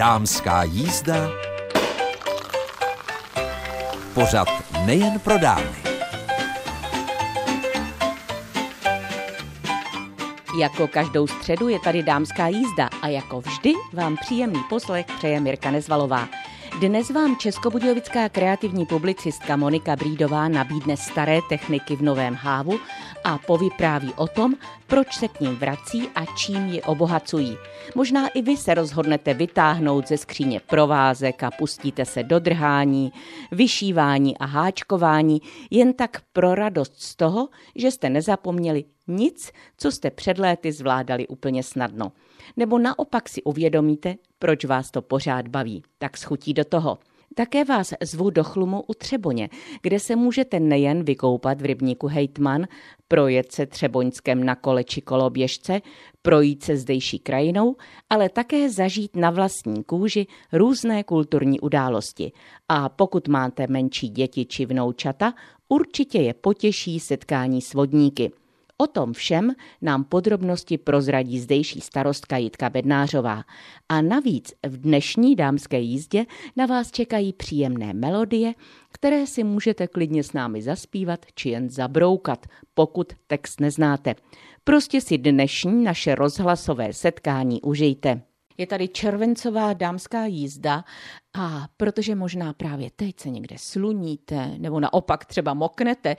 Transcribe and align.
Dámská 0.00 0.62
jízda. 0.62 1.28
Pořad 4.14 4.48
nejen 4.86 5.20
pro 5.20 5.38
dámy. 5.38 5.76
Jako 10.58 10.88
každou 10.88 11.26
středu 11.26 11.68
je 11.68 11.78
tady 11.80 12.02
dámská 12.02 12.48
jízda 12.48 12.88
a 13.02 13.08
jako 13.08 13.40
vždy 13.40 13.72
vám 13.92 14.16
příjemný 14.16 14.60
poslech 14.68 15.06
přeje 15.18 15.40
Mirka 15.40 15.70
Nezvalová. 15.70 16.28
Dnes 16.80 17.10
vám 17.10 17.36
českobudějovická 17.36 18.28
kreativní 18.28 18.86
publicistka 18.86 19.56
Monika 19.56 19.96
Brídová 19.96 20.48
nabídne 20.48 20.96
staré 20.96 21.38
techniky 21.48 21.96
v 21.96 22.02
Novém 22.02 22.34
hávu 22.34 22.80
a 23.24 23.38
povypráví 23.38 24.14
o 24.16 24.26
tom, 24.26 24.54
proč 24.86 25.14
se 25.14 25.28
k 25.28 25.40
ním 25.40 25.56
vrací 25.56 26.08
a 26.14 26.24
čím 26.24 26.66
je 26.66 26.82
obohacují. 26.82 27.56
Možná 27.94 28.28
i 28.28 28.42
vy 28.42 28.56
se 28.56 28.74
rozhodnete 28.74 29.34
vytáhnout 29.34 30.08
ze 30.08 30.16
skříně 30.16 30.60
provázek 30.60 31.42
a 31.42 31.50
pustíte 31.50 32.04
se 32.04 32.22
do 32.22 32.38
drhání, 32.38 33.12
vyšívání 33.52 34.38
a 34.38 34.44
háčkování 34.44 35.40
jen 35.70 35.92
tak 35.92 36.22
pro 36.32 36.54
radost 36.54 37.02
z 37.02 37.16
toho, 37.16 37.48
že 37.76 37.90
jste 37.90 38.10
nezapomněli 38.10 38.84
nic, 39.08 39.52
co 39.76 39.92
jste 39.92 40.10
před 40.10 40.38
léty 40.38 40.72
zvládali 40.72 41.28
úplně 41.28 41.62
snadno. 41.62 42.12
Nebo 42.56 42.78
naopak 42.78 43.28
si 43.28 43.42
uvědomíte, 43.42 44.14
proč 44.38 44.64
vás 44.64 44.90
to 44.90 45.02
pořád 45.02 45.48
baví. 45.48 45.82
Tak 45.98 46.16
schutí 46.16 46.54
do 46.54 46.64
toho. 46.64 46.98
Také 47.34 47.64
vás 47.64 47.92
zvu 48.02 48.30
do 48.30 48.44
chlumu 48.44 48.82
u 48.82 48.94
Třeboně, 48.94 49.48
kde 49.82 50.00
se 50.00 50.16
můžete 50.16 50.60
nejen 50.60 51.04
vykoupat 51.04 51.60
v 51.60 51.64
rybníku 51.64 52.06
Hejtman, 52.06 52.66
projet 53.08 53.52
se 53.52 53.66
Třeboňskem 53.66 54.44
na 54.44 54.54
kole 54.54 54.84
či 54.84 55.00
koloběžce, 55.00 55.80
projít 56.22 56.62
se 56.62 56.76
zdejší 56.76 57.18
krajinou, 57.18 57.76
ale 58.10 58.28
také 58.28 58.70
zažít 58.70 59.16
na 59.16 59.30
vlastní 59.30 59.84
kůži 59.84 60.26
různé 60.52 61.04
kulturní 61.04 61.60
události. 61.60 62.32
A 62.68 62.88
pokud 62.88 63.28
máte 63.28 63.66
menší 63.66 64.08
děti 64.08 64.44
či 64.44 64.66
vnoučata, 64.66 65.34
určitě 65.68 66.18
je 66.18 66.34
potěší 66.34 67.00
setkání 67.00 67.62
s 67.62 67.74
vodníky. 67.74 68.32
O 68.80 68.86
tom 68.86 69.12
všem 69.12 69.52
nám 69.82 70.04
podrobnosti 70.04 70.78
prozradí 70.78 71.40
zdejší 71.40 71.80
starostka 71.80 72.36
Jitka 72.36 72.70
Bednářová. 72.70 73.44
A 73.88 74.02
navíc 74.02 74.52
v 74.66 74.76
dnešní 74.76 75.36
dámské 75.36 75.80
jízdě 75.80 76.26
na 76.56 76.66
vás 76.66 76.90
čekají 76.90 77.32
příjemné 77.32 77.94
melodie, 77.94 78.54
které 78.92 79.26
si 79.26 79.44
můžete 79.44 79.86
klidně 79.86 80.24
s 80.24 80.32
námi 80.32 80.62
zaspívat 80.62 81.26
či 81.34 81.48
jen 81.48 81.70
zabroukat, 81.70 82.46
pokud 82.74 83.12
text 83.26 83.60
neznáte. 83.60 84.14
Prostě 84.64 85.00
si 85.00 85.18
dnešní 85.18 85.84
naše 85.84 86.14
rozhlasové 86.14 86.92
setkání 86.92 87.62
užijte. 87.62 88.22
Je 88.58 88.66
tady 88.66 88.88
červencová 88.88 89.72
dámská 89.72 90.26
jízda 90.26 90.84
a 91.34 91.68
protože 91.76 92.14
možná 92.14 92.52
právě 92.52 92.90
teď 92.96 93.20
se 93.20 93.30
někde 93.30 93.56
sluníte 93.58 94.54
nebo 94.58 94.80
naopak 94.80 95.24
třeba 95.24 95.54
moknete, 95.54 96.16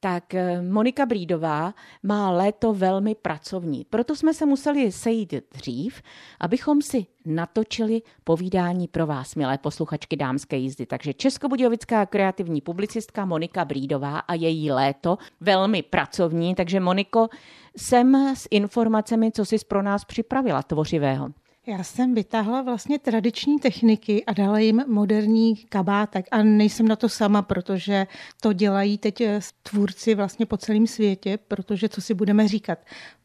tak 0.00 0.34
eh, 0.34 0.62
Monika 0.62 1.06
Brídová 1.06 1.74
má 2.02 2.30
léto 2.30 2.72
velmi 2.72 3.14
pracovní. 3.14 3.84
Proto 3.90 4.16
jsme 4.16 4.34
se 4.34 4.46
museli 4.46 4.92
sejít 4.92 5.34
dřív, 5.54 6.02
abychom 6.40 6.82
si 6.82 7.06
natočili 7.24 8.02
povídání 8.24 8.88
pro 8.88 9.06
vás, 9.06 9.34
milé 9.34 9.58
posluchačky 9.58 10.16
dámské 10.16 10.56
jízdy. 10.56 10.86
Takže 10.86 11.14
českobudějovická 11.14 12.06
kreativní 12.06 12.60
publicistka 12.60 13.24
Monika 13.24 13.64
Brídová 13.64 14.18
a 14.18 14.34
její 14.34 14.70
léto 14.70 15.18
velmi 15.40 15.82
pracovní. 15.82 16.54
Takže 16.54 16.80
Moniko, 16.80 17.28
jsem 17.76 18.34
s 18.36 18.48
informacemi, 18.50 19.32
co 19.32 19.44
jsi 19.44 19.56
pro 19.68 19.82
nás 19.82 20.04
připravila 20.04 20.62
tvořivého. 20.62 21.43
Já 21.66 21.82
jsem 21.82 22.14
vytáhla 22.14 22.62
vlastně 22.62 22.98
tradiční 22.98 23.58
techniky 23.58 24.24
a 24.24 24.32
dala 24.32 24.58
jim 24.58 24.84
moderní 24.86 25.56
kabátek. 25.56 26.26
A 26.30 26.42
nejsem 26.42 26.88
na 26.88 26.96
to 26.96 27.08
sama, 27.08 27.42
protože 27.42 28.06
to 28.40 28.52
dělají 28.52 28.98
teď 28.98 29.20
eh, 29.20 29.40
tvůrci 29.62 30.14
vlastně 30.14 30.46
po 30.46 30.56
celém 30.56 30.86
světě, 30.86 31.38
protože 31.48 31.88
co 31.88 32.00
si 32.00 32.14
budeme 32.14 32.48
říkat, 32.48 32.78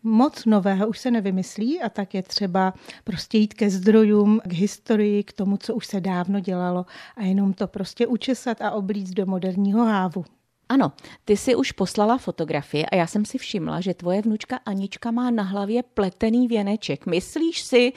moc 0.03 0.45
nového 0.45 0.87
už 0.87 0.99
se 0.99 1.11
nevymyslí 1.11 1.81
a 1.81 1.89
tak 1.89 2.13
je 2.13 2.23
třeba 2.23 2.73
prostě 3.03 3.37
jít 3.37 3.53
ke 3.53 3.69
zdrojům, 3.69 4.41
k 4.45 4.53
historii, 4.53 5.23
k 5.23 5.33
tomu, 5.33 5.57
co 5.57 5.75
už 5.75 5.87
se 5.87 6.01
dávno 6.01 6.39
dělalo 6.39 6.85
a 7.17 7.23
jenom 7.23 7.53
to 7.53 7.67
prostě 7.67 8.07
učesat 8.07 8.61
a 8.61 8.71
oblíct 8.71 9.13
do 9.13 9.25
moderního 9.25 9.85
hávu. 9.85 10.25
Ano, 10.71 10.91
ty 11.25 11.37
si 11.37 11.55
už 11.55 11.71
poslala 11.71 12.17
fotografie 12.17 12.85
a 12.85 12.95
já 12.95 13.07
jsem 13.07 13.25
si 13.25 13.37
všimla, 13.37 13.81
že 13.81 13.93
tvoje 13.93 14.21
vnučka 14.21 14.59
Anička 14.65 15.11
má 15.11 15.31
na 15.31 15.43
hlavě 15.43 15.83
pletený 15.83 16.47
věneček. 16.47 17.05
Myslíš 17.05 17.61
si, 17.61 17.93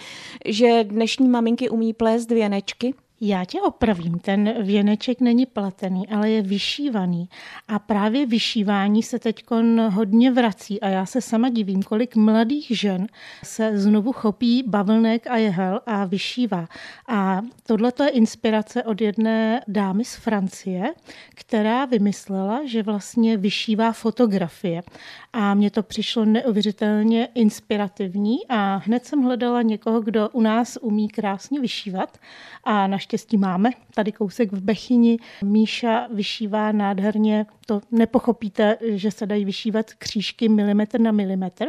že 0.46 0.84
dnešní 0.84 1.28
maminky 1.28 1.68
umí 1.68 1.94
plést 1.94 2.30
věnečky? 2.30 2.94
Já 3.24 3.44
tě 3.44 3.60
opravím, 3.60 4.18
ten 4.18 4.62
věneček 4.62 5.20
není 5.20 5.46
pletený, 5.46 6.08
ale 6.08 6.30
je 6.30 6.42
vyšívaný. 6.42 7.28
A 7.68 7.78
právě 7.78 8.26
vyšívání 8.26 9.02
se 9.02 9.18
teď 9.18 9.44
hodně 9.90 10.32
vrací 10.32 10.80
a 10.80 10.88
já 10.88 11.06
se 11.06 11.20
sama 11.20 11.48
divím, 11.48 11.82
kolik 11.82 12.16
mladých 12.16 12.66
žen 12.70 13.06
se 13.44 13.78
znovu 13.78 14.12
chopí 14.12 14.64
bavlnek 14.66 15.26
a 15.26 15.36
jehel 15.36 15.80
a 15.86 16.04
vyšívá. 16.04 16.68
A 17.08 17.40
tohle 17.66 17.92
je 18.04 18.08
inspirace 18.08 18.82
od 18.82 19.00
jedné 19.00 19.60
dámy 19.68 20.04
z 20.04 20.14
Francie, 20.14 20.94
která 21.34 21.84
vymyslela, 21.84 22.60
že 22.64 22.82
vlastně 22.82 23.36
vyšívá 23.36 23.92
fotografie. 23.92 24.82
A 25.32 25.54
mně 25.54 25.70
to 25.70 25.82
přišlo 25.82 26.24
neuvěřitelně 26.24 27.28
inspirativní 27.34 28.36
a 28.48 28.76
hned 28.76 29.06
jsem 29.06 29.22
hledala 29.22 29.62
někoho, 29.62 30.00
kdo 30.00 30.28
u 30.28 30.40
nás 30.40 30.78
umí 30.80 31.08
krásně 31.08 31.60
vyšívat 31.60 32.18
a 32.64 32.86
naštěstí 32.86 33.11
máme 33.36 33.70
tady 33.94 34.12
kousek 34.12 34.52
v 34.52 34.60
Bechyni. 34.60 35.18
Míša 35.44 36.06
vyšívá 36.12 36.72
nádherně, 36.72 37.46
to 37.66 37.80
nepochopíte, 37.90 38.78
že 38.80 39.10
se 39.10 39.26
dají 39.26 39.44
vyšívat 39.44 39.86
křížky 39.98 40.48
milimetr 40.48 41.00
na 41.00 41.12
milimetr 41.12 41.64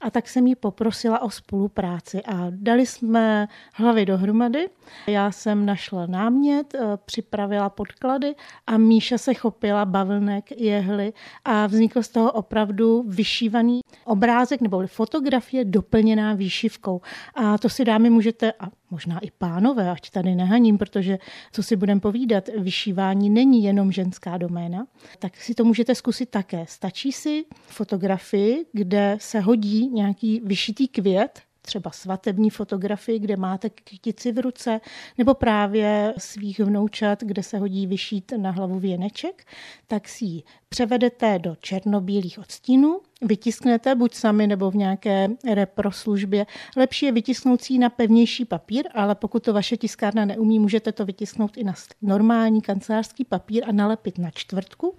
a 0.00 0.10
tak 0.10 0.28
jsem 0.28 0.46
ji 0.46 0.54
poprosila 0.54 1.22
o 1.22 1.30
spolupráci 1.30 2.22
a 2.22 2.46
dali 2.50 2.86
jsme 2.86 3.48
hlavy 3.72 4.06
dohromady. 4.06 4.68
Já 5.06 5.32
jsem 5.32 5.66
našla 5.66 6.06
námět, 6.06 6.74
eh, 6.74 6.78
připravila 7.04 7.70
podklady 7.70 8.34
a 8.66 8.78
Míša 8.78 9.18
se 9.18 9.34
chopila 9.34 9.84
bavlnek, 9.84 10.60
jehly 10.60 11.12
a 11.44 11.66
vznikl 11.66 12.02
z 12.02 12.08
toho 12.08 12.32
opravdu 12.32 13.04
vyšívaný 13.06 13.80
obrázek 14.04 14.60
nebo 14.60 14.86
fotografie 14.86 15.64
doplněná 15.64 16.34
výšivkou. 16.34 17.00
A 17.34 17.58
to 17.58 17.68
si 17.68 17.84
dámy 17.84 18.10
můžete, 18.10 18.52
a 18.52 18.68
možná 18.94 19.18
i 19.18 19.30
pánové, 19.30 19.90
ať 19.90 20.10
tady 20.10 20.34
nehaním, 20.34 20.78
protože 20.78 21.18
co 21.52 21.62
si 21.62 21.76
budeme 21.76 22.00
povídat, 22.00 22.48
vyšívání 22.58 23.30
není 23.30 23.64
jenom 23.64 23.92
ženská 23.92 24.38
doména, 24.38 24.86
tak 25.18 25.36
si 25.36 25.54
to 25.54 25.64
můžete 25.64 25.94
zkusit 25.94 26.30
také. 26.30 26.64
Stačí 26.68 27.12
si 27.12 27.44
fotografii, 27.66 28.66
kde 28.72 29.16
se 29.20 29.40
hodí 29.40 29.88
nějaký 29.88 30.40
vyšitý 30.44 30.88
květ, 30.88 31.42
třeba 31.64 31.90
svatební 31.90 32.50
fotografii, 32.50 33.18
kde 33.18 33.36
máte 33.36 33.70
kytici 33.70 34.32
v 34.32 34.38
ruce, 34.38 34.80
nebo 35.18 35.34
právě 35.34 36.14
svých 36.18 36.60
vnoučat, 36.60 37.22
kde 37.22 37.42
se 37.42 37.58
hodí 37.58 37.86
vyšít 37.86 38.32
na 38.36 38.50
hlavu 38.50 38.78
věneček, 38.78 39.44
tak 39.86 40.08
si 40.08 40.24
ji 40.24 40.42
převedete 40.68 41.38
do 41.38 41.56
černobílých 41.60 42.38
odstínů, 42.38 43.00
vytisknete 43.22 43.94
buď 43.94 44.14
sami 44.14 44.46
nebo 44.46 44.70
v 44.70 44.74
nějaké 44.74 45.28
repro 45.52 45.92
službě. 45.92 46.46
Lepší 46.76 47.06
je 47.06 47.12
vytisknout 47.12 47.62
si 47.62 47.78
na 47.78 47.88
pevnější 47.90 48.44
papír, 48.44 48.88
ale 48.94 49.14
pokud 49.14 49.42
to 49.42 49.52
vaše 49.52 49.76
tiskárna 49.76 50.24
neumí, 50.24 50.58
můžete 50.58 50.92
to 50.92 51.04
vytisknout 51.04 51.56
i 51.56 51.64
na 51.64 51.74
normální 52.02 52.62
kancelářský 52.62 53.24
papír 53.24 53.64
a 53.66 53.72
nalepit 53.72 54.18
na 54.18 54.30
čtvrtku. 54.30 54.94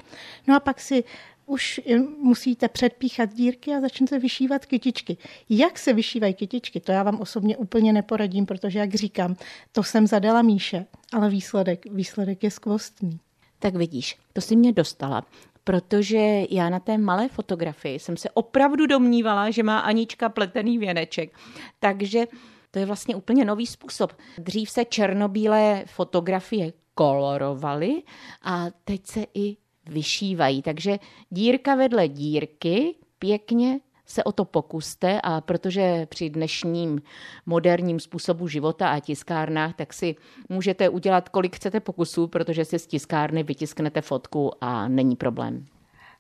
No 0.48 0.56
a 0.56 0.60
pak 0.60 0.80
si 0.80 1.04
už 1.46 1.82
musíte 2.18 2.68
předpíchat 2.68 3.34
dírky 3.34 3.74
a 3.74 3.82
začnete 3.82 4.20
vyšívat 4.20 4.66
kytičky. 4.66 5.18
Jak 5.50 5.80
se 5.80 5.94
vyšívají 5.94 6.34
kytičky, 6.34 6.80
to 6.80 6.92
já 6.92 7.04
vám 7.04 7.22
osobně 7.22 7.58
úplně 7.58 7.94
neporadím, 7.94 8.46
protože, 8.46 8.80
jak 8.80 8.96
říkám, 8.96 9.36
to 9.72 9.84
jsem 9.84 10.08
zadala 10.08 10.42
Míše, 10.42 10.86
ale 11.14 11.30
výsledek, 11.30 11.86
výsledek 11.92 12.44
je 12.44 12.52
skvostný. 12.52 13.20
Tak 13.60 13.76
vidíš, 13.76 14.18
to 14.34 14.42
si 14.42 14.56
mě 14.56 14.72
dostala 14.72 15.26
protože 15.68 16.46
já 16.50 16.70
na 16.70 16.80
té 16.80 16.98
malé 16.98 17.30
fotografii 17.30 18.00
jsem 18.00 18.18
se 18.18 18.30
opravdu 18.30 18.88
domnívala, 18.88 19.50
že 19.50 19.64
má 19.64 19.80
Anička 19.80 20.30
pletený 20.30 20.78
věneček. 20.78 21.38
Takže 21.80 22.26
to 22.72 22.80
je 22.80 22.86
vlastně 22.86 23.16
úplně 23.16 23.46
nový 23.46 23.68
způsob. 23.68 24.14
Dřív 24.38 24.70
se 24.70 24.86
černobílé 24.86 25.84
fotografie 25.88 26.74
kolorovaly 26.96 28.04
a 28.42 28.66
teď 28.84 29.08
se 29.08 29.26
i 29.34 29.58
vyšívají. 29.90 30.62
Takže 30.62 31.00
dírka 31.30 31.76
vedle 31.76 32.08
dírky, 32.08 32.96
pěkně 33.20 33.80
se 34.06 34.24
o 34.24 34.32
to 34.32 34.46
pokuste 34.46 35.22
a 35.24 35.42
protože 35.42 36.06
při 36.06 36.30
dnešním 36.30 37.02
moderním 37.46 38.00
způsobu 38.00 38.48
života 38.48 38.90
a 38.90 39.00
tiskárnách, 39.00 39.76
tak 39.76 39.94
si 39.94 40.16
můžete 40.50 40.90
udělat, 40.90 41.30
kolik 41.30 41.56
chcete 41.56 41.80
pokusů, 41.80 42.28
protože 42.28 42.66
si 42.66 42.80
z 42.80 42.88
tiskárny 42.88 43.44
vytisknete 43.44 44.02
fotku 44.02 44.52
a 44.62 44.88
není 44.88 45.16
problém. 45.16 45.66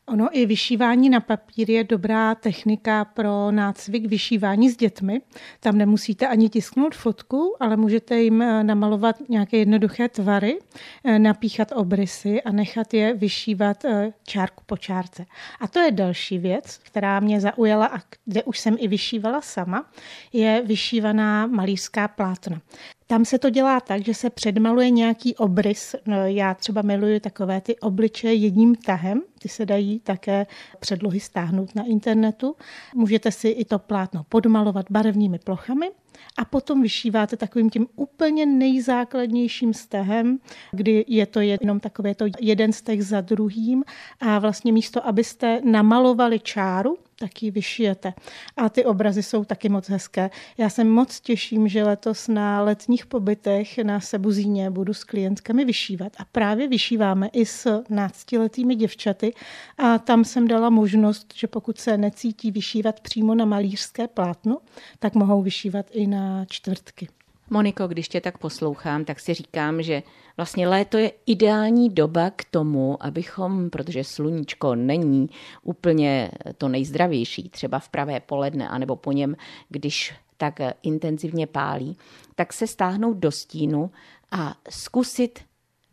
Ono 0.07 0.29
i 0.31 0.45
vyšívání 0.45 1.09
na 1.09 1.19
papír 1.19 1.71
je 1.71 1.83
dobrá 1.83 2.35
technika 2.35 3.05
pro 3.05 3.51
nácvik 3.51 4.05
vyšívání 4.05 4.69
s 4.69 4.77
dětmi. 4.77 5.21
Tam 5.59 5.77
nemusíte 5.77 6.27
ani 6.27 6.49
tisknout 6.49 6.95
fotku, 6.95 7.55
ale 7.59 7.77
můžete 7.77 8.21
jim 8.21 8.41
eh, 8.41 8.63
namalovat 8.63 9.29
nějaké 9.29 9.57
jednoduché 9.57 10.09
tvary, 10.09 10.59
eh, 11.03 11.19
napíchat 11.19 11.71
obrysy 11.75 12.41
a 12.41 12.51
nechat 12.51 12.93
je 12.93 13.13
vyšívat 13.13 13.85
eh, 13.85 14.13
čárku 14.23 14.63
po 14.65 14.77
čárce. 14.77 15.25
A 15.59 15.67
to 15.67 15.79
je 15.79 15.91
další 15.91 16.37
věc, 16.37 16.79
která 16.83 17.19
mě 17.19 17.41
zaujala 17.41 17.85
a 17.85 17.99
kde 18.25 18.43
už 18.43 18.59
jsem 18.59 18.75
i 18.79 18.87
vyšívala 18.87 19.41
sama, 19.41 19.89
je 20.33 20.63
vyšívaná 20.65 21.47
malířská 21.47 22.07
plátna. 22.07 22.61
Tam 23.07 23.25
se 23.25 23.39
to 23.39 23.49
dělá 23.49 23.79
tak, 23.79 24.05
že 24.05 24.13
se 24.13 24.29
předmaluje 24.29 24.89
nějaký 24.89 25.35
obrys. 25.35 25.95
No, 26.05 26.27
já 26.27 26.53
třeba 26.53 26.81
miluji 26.81 27.19
takové 27.19 27.61
ty 27.61 27.79
obličeje 27.79 28.33
jedním 28.33 28.75
tahem. 28.75 29.21
Ty 29.39 29.49
se 29.49 29.65
dají 29.65 29.99
také 29.99 30.47
předlohy 30.79 31.19
stáhnout 31.19 31.75
na 31.75 31.83
internetu. 31.83 32.55
Můžete 32.95 33.31
si 33.31 33.47
i 33.47 33.65
to 33.65 33.79
plátno 33.79 34.25
podmalovat 34.29 34.85
barevnými 34.89 35.39
plochami 35.39 35.91
a 36.37 36.45
potom 36.45 36.81
vyšíváte 36.81 37.37
takovým 37.37 37.69
tím 37.69 37.87
úplně 37.95 38.45
nejzákladnějším 38.45 39.73
stehem, 39.73 40.39
kdy 40.71 41.05
je 41.07 41.25
to 41.25 41.39
jenom 41.39 41.79
takové 41.79 42.15
to 42.15 42.25
jeden 42.39 42.73
steh 42.73 43.01
za 43.01 43.21
druhým 43.21 43.83
a 44.19 44.39
vlastně 44.39 44.73
místo, 44.73 45.07
abyste 45.07 45.61
namalovali 45.63 46.39
čáru, 46.39 46.97
tak 47.19 47.43
ji 47.43 47.51
vyšijete. 47.51 48.13
A 48.57 48.69
ty 48.69 48.85
obrazy 48.85 49.23
jsou 49.23 49.45
taky 49.45 49.69
moc 49.69 49.89
hezké. 49.89 50.29
Já 50.57 50.69
se 50.69 50.83
moc 50.83 51.19
těším, 51.19 51.67
že 51.67 51.83
letos 51.83 52.27
na 52.27 52.61
letních 52.61 53.05
pobytech 53.05 53.77
na 53.77 53.99
Sebuzíně 53.99 54.69
budu 54.69 54.93
s 54.93 55.03
klientkami 55.03 55.65
vyšívat. 55.65 56.11
A 56.17 56.25
právě 56.31 56.67
vyšíváme 56.67 57.27
i 57.27 57.45
s 57.45 57.83
náctiletými 57.89 58.75
děvčaty. 58.75 59.33
A 59.77 59.97
tam 59.97 60.25
jsem 60.25 60.47
dala 60.47 60.69
možnost, 60.69 61.33
že 61.35 61.47
pokud 61.47 61.77
se 61.77 61.97
necítí 61.97 62.51
vyšívat 62.51 62.99
přímo 62.99 63.35
na 63.35 63.45
malířské 63.45 64.07
plátno, 64.07 64.57
tak 64.99 65.15
mohou 65.15 65.41
vyšívat 65.41 65.85
i 65.91 66.07
na 66.07 66.45
čtvrtky. 66.45 67.07
Moniko, 67.49 67.87
když 67.87 68.09
tě 68.09 68.21
tak 68.21 68.37
poslouchám, 68.37 69.05
tak 69.05 69.19
si 69.19 69.33
říkám, 69.33 69.81
že 69.81 70.03
vlastně 70.37 70.67
léto 70.67 70.97
je 70.97 71.11
ideální 71.25 71.89
doba 71.89 72.29
k 72.29 72.45
tomu, 72.45 73.03
abychom, 73.03 73.69
protože 73.69 74.03
sluníčko 74.03 74.75
není 74.75 75.29
úplně 75.63 76.31
to 76.57 76.67
nejzdravější, 76.67 77.49
třeba 77.49 77.79
v 77.79 77.89
pravé 77.89 78.19
poledne, 78.19 78.69
anebo 78.69 78.95
po 78.95 79.11
něm, 79.11 79.35
když 79.69 80.13
tak 80.37 80.59
intenzivně 80.83 81.47
pálí, 81.47 81.97
tak 82.35 82.53
se 82.53 82.67
stáhnout 82.67 83.17
do 83.17 83.31
stínu 83.31 83.91
a 84.31 84.55
zkusit 84.69 85.39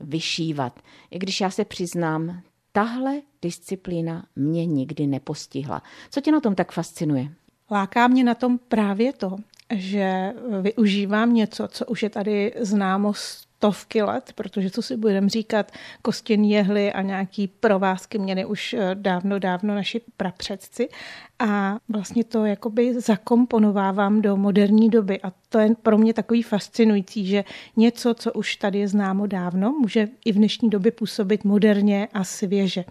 vyšívat. 0.01 0.81
I 1.11 1.19
když 1.19 1.41
já 1.41 1.51
se 1.51 1.65
přiznám, 1.65 2.43
tahle 2.73 3.23
disciplína 3.43 4.27
mě 4.37 4.67
nikdy 4.67 5.07
nepostihla. 5.07 5.83
Co 6.11 6.21
tě 6.21 6.33
na 6.33 6.41
tom 6.41 6.55
tak 6.55 6.73
fascinuje? 6.73 7.29
Láká 7.71 8.09
mě 8.09 8.25
na 8.25 8.35
tom 8.35 8.59
právě 8.59 9.13
to, 9.13 9.37
že 9.73 10.33
využívám 10.61 11.35
něco, 11.35 11.69
co 11.69 11.87
už 11.87 12.03
je 12.03 12.11
tady 12.11 12.55
známo 12.61 13.13
stovky 13.62 14.03
let, 14.03 14.32
protože 14.35 14.70
co 14.70 14.82
si 14.82 14.97
budeme 14.97 15.29
říkat, 15.29 15.73
kostěný 16.03 16.50
jehly 16.50 16.93
a 16.93 17.03
nějaký 17.03 17.47
provázky 17.47 18.19
měli 18.19 18.44
už 18.44 18.75
eh, 18.75 18.91
dávno, 18.94 19.38
dávno 19.38 19.75
naši 19.75 20.00
prapředci. 20.17 20.88
A 21.38 21.76
vlastně 21.88 22.25
to 22.25 22.44
jakoby 22.44 23.00
zakomponovávám 23.00 24.23
do 24.23 24.37
moderní 24.37 24.91
doby. 24.91 25.20
A 25.23 25.32
to 25.49 25.59
je 25.59 25.75
pro 25.82 25.99
mě 25.99 26.14
takový 26.14 26.43
fascinující, 26.43 27.26
že 27.26 27.44
něco, 27.76 28.14
co 28.14 28.32
už 28.32 28.56
tady 28.56 28.79
je 28.79 28.88
známo 28.88 29.26
dávno, 29.26 29.73
může 29.73 30.08
i 30.25 30.32
v 30.32 30.37
dnešní 30.37 30.70
době 30.70 30.93
působit 30.93 31.44
moderně 31.44 32.08
a 32.12 32.25
svěže. 32.25 32.85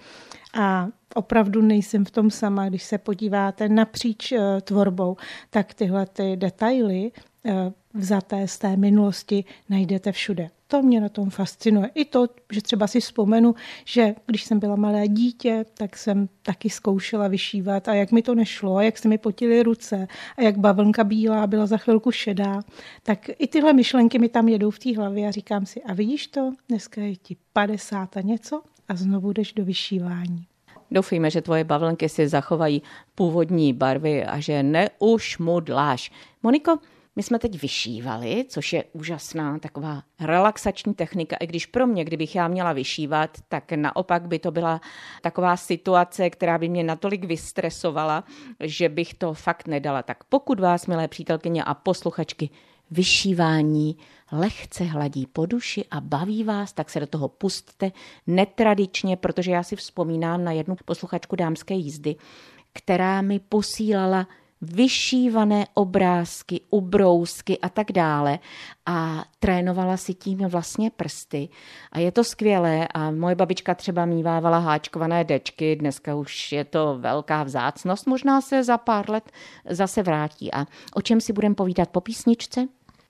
A 0.54 0.88
opravdu 1.16 1.62
nejsem 1.62 2.06
v 2.06 2.12
tom 2.12 2.32
sama, 2.32 2.70
když 2.70 2.84
se 2.84 2.98
podíváte 2.98 3.70
napříč 3.70 4.32
eh, 4.32 4.62
tvorbou, 4.62 5.18
tak 5.50 5.74
tyhle 5.74 6.06
ty 6.06 6.36
detaily 6.36 7.12
vzaté 7.94 8.48
z 8.48 8.58
té 8.58 8.78
minulosti 8.78 9.44
najdete 9.70 10.12
všude. 10.12 10.50
To 10.68 10.82
mě 10.82 11.02
na 11.02 11.10
tom 11.10 11.30
fascinuje. 11.30 11.90
I 11.96 12.06
to, 12.06 12.28
že 12.52 12.62
třeba 12.62 12.88
si 12.88 13.00
vzpomenu, 13.00 13.56
že 13.86 14.16
když 14.26 14.44
jsem 14.44 14.60
byla 14.60 14.76
malé 14.76 15.08
dítě, 15.08 15.66
tak 15.74 15.98
jsem 15.98 16.30
taky 16.42 16.70
zkoušela 16.70 17.28
vyšívat 17.28 17.88
a 17.88 17.94
jak 17.94 18.12
mi 18.12 18.22
to 18.22 18.36
nešlo, 18.36 18.82
jak 18.82 18.98
se 18.98 19.08
mi 19.08 19.18
potily 19.18 19.64
ruce 19.64 20.08
a 20.38 20.42
jak 20.42 20.58
bavlnka 20.58 21.04
bílá 21.04 21.48
byla 21.48 21.66
za 21.66 21.78
chvilku 21.78 22.12
šedá, 22.12 22.62
tak 23.04 23.30
i 23.40 23.48
tyhle 23.48 23.74
myšlenky 23.74 24.20
mi 24.20 24.30
tam 24.30 24.48
jedou 24.48 24.72
v 24.72 24.80
té 24.80 24.98
hlavě 24.98 25.28
a 25.28 25.32
říkám 25.32 25.66
si, 25.66 25.84
a 25.84 25.94
vidíš 25.94 26.28
to, 26.28 26.54
dneska 26.70 27.02
je 27.02 27.16
ti 27.16 27.38
50 27.54 28.18
a 28.18 28.22
něco 28.22 28.62
a 28.88 28.96
znovu 28.96 29.34
jdeš 29.34 29.54
do 29.54 29.66
vyšívání. 29.66 30.46
Doufejme, 30.92 31.30
že 31.30 31.42
tvoje 31.42 31.64
bavlnky 31.64 32.10
si 32.10 32.28
zachovají 32.28 32.82
původní 33.16 33.74
barvy 33.74 34.26
a 34.26 34.40
že 34.40 34.64
neušmudláš. 34.64 36.12
Moniko, 36.44 36.78
my 37.16 37.24
jsme 37.24 37.40
teď 37.40 37.62
vyšívali, 37.62 38.46
což 38.50 38.74
je 38.74 38.84
úžasná 38.94 39.60
taková 39.60 40.04
relaxační 40.20 40.94
technika, 40.94 41.36
i 41.40 41.48
když 41.48 41.66
pro 41.66 41.88
mě, 41.88 42.06
kdybych 42.06 42.36
já 42.36 42.48
měla 42.48 42.74
vyšívat, 42.74 43.38
tak 43.50 43.72
naopak 43.72 44.28
by 44.28 44.40
to 44.40 44.52
byla 44.52 44.82
taková 45.22 45.58
situace, 45.58 46.30
která 46.30 46.58
by 46.58 46.70
mě 46.70 46.84
natolik 46.84 47.24
vystresovala, 47.24 48.24
že 48.60 48.90
bych 48.90 49.14
to 49.14 49.34
fakt 49.34 49.68
nedala. 49.68 50.04
Tak 50.04 50.24
pokud 50.24 50.60
vás, 50.60 50.88
milé 50.88 51.08
přítelkyně 51.08 51.64
a 51.64 51.74
posluchačky, 51.74 52.50
vyšívání 52.92 53.98
lehce 54.32 54.84
hladí 54.84 55.26
po 55.26 55.46
duši 55.46 55.86
a 55.92 56.02
baví 56.02 56.44
vás, 56.44 56.74
tak 56.74 56.90
se 56.90 57.00
do 57.00 57.08
toho 57.08 57.28
pustte 57.28 57.92
netradičně, 58.28 59.18
protože 59.18 59.52
já 59.52 59.64
si 59.64 59.76
vzpomínám 59.76 60.44
na 60.44 60.52
jednu 60.52 60.76
posluchačku 60.86 61.36
dámské 61.36 61.74
jízdy, 61.74 62.16
která 62.74 63.22
mi 63.22 63.40
posílala 63.40 64.28
vyšívané 64.62 65.66
obrázky, 65.74 66.62
ubrousky 66.70 67.60
a 67.60 67.70
tak 67.70 67.92
dále 67.92 68.40
a 68.86 69.26
trénovala 69.40 69.98
si 69.98 70.14
tím 70.14 70.38
vlastně 70.38 70.90
prsty. 70.90 71.50
A 71.92 72.00
je 72.00 72.12
to 72.12 72.24
skvělé 72.24 72.88
a 72.88 73.12
moje 73.12 73.36
babička 73.36 73.76
třeba 73.76 74.06
mívávala 74.06 74.58
háčkované 74.58 75.24
dečky, 75.24 75.76
dneska 75.76 76.16
už 76.16 76.52
je 76.52 76.66
to 76.66 76.98
velká 77.00 77.44
vzácnost, 77.44 78.08
možná 78.08 78.42
se 78.42 78.64
za 78.64 78.78
pár 78.78 79.10
let 79.10 79.32
zase 79.70 80.04
vrátí. 80.04 80.54
A 80.54 80.66
o 80.94 81.02
čem 81.02 81.22
si 81.22 81.34
budeme 81.34 81.56
povídat 81.56 81.90
po 81.90 82.02
písničce? 82.02 82.68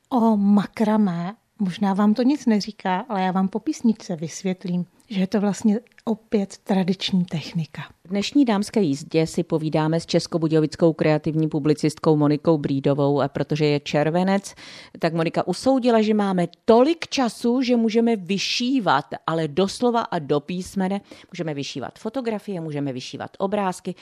O 0.10 0.38
makramé. 0.38 1.36
Možná 1.60 1.94
vám 1.94 2.14
to 2.14 2.24
nic 2.24 2.46
neříká, 2.46 3.06
ale 3.10 3.22
já 3.22 3.32
vám 3.32 3.48
po 3.48 3.60
písničce 3.60 4.16
vysvětlím, 4.16 4.86
že 5.10 5.20
je 5.20 5.28
to 5.28 5.42
vlastně 5.42 5.80
opět 6.06 6.58
tradiční 6.58 7.26
technika. 7.26 7.82
V 8.04 8.10
dnešní 8.10 8.46
dámské 8.46 8.82
jízdě 8.82 9.28
si 9.28 9.44
povídáme 9.44 10.00
s 10.00 10.06
českobudějovickou 10.06 10.94
kreativní 10.94 11.50
publicistkou 11.50 12.16
Monikou 12.16 12.58
Brídovou 12.58 13.22
a 13.22 13.28
protože 13.28 13.66
je 13.66 13.80
červenec, 13.80 14.56
tak 15.00 15.14
Monika 15.14 15.48
usoudila, 15.48 16.02
že 16.02 16.14
máme 16.14 16.48
tolik 16.66 17.08
času, 17.08 17.62
že 17.62 17.76
můžeme 17.76 18.16
vyšívat, 18.16 19.06
ale 19.28 19.48
doslova 19.48 20.02
a 20.02 20.20
do 20.20 20.40
písmene 20.40 21.02
můžeme 21.34 21.54
vyšívat 21.54 22.00
fotografie, 22.00 22.62
můžeme 22.62 22.94
vyšívat 22.94 23.32
obrázky, 23.38 23.96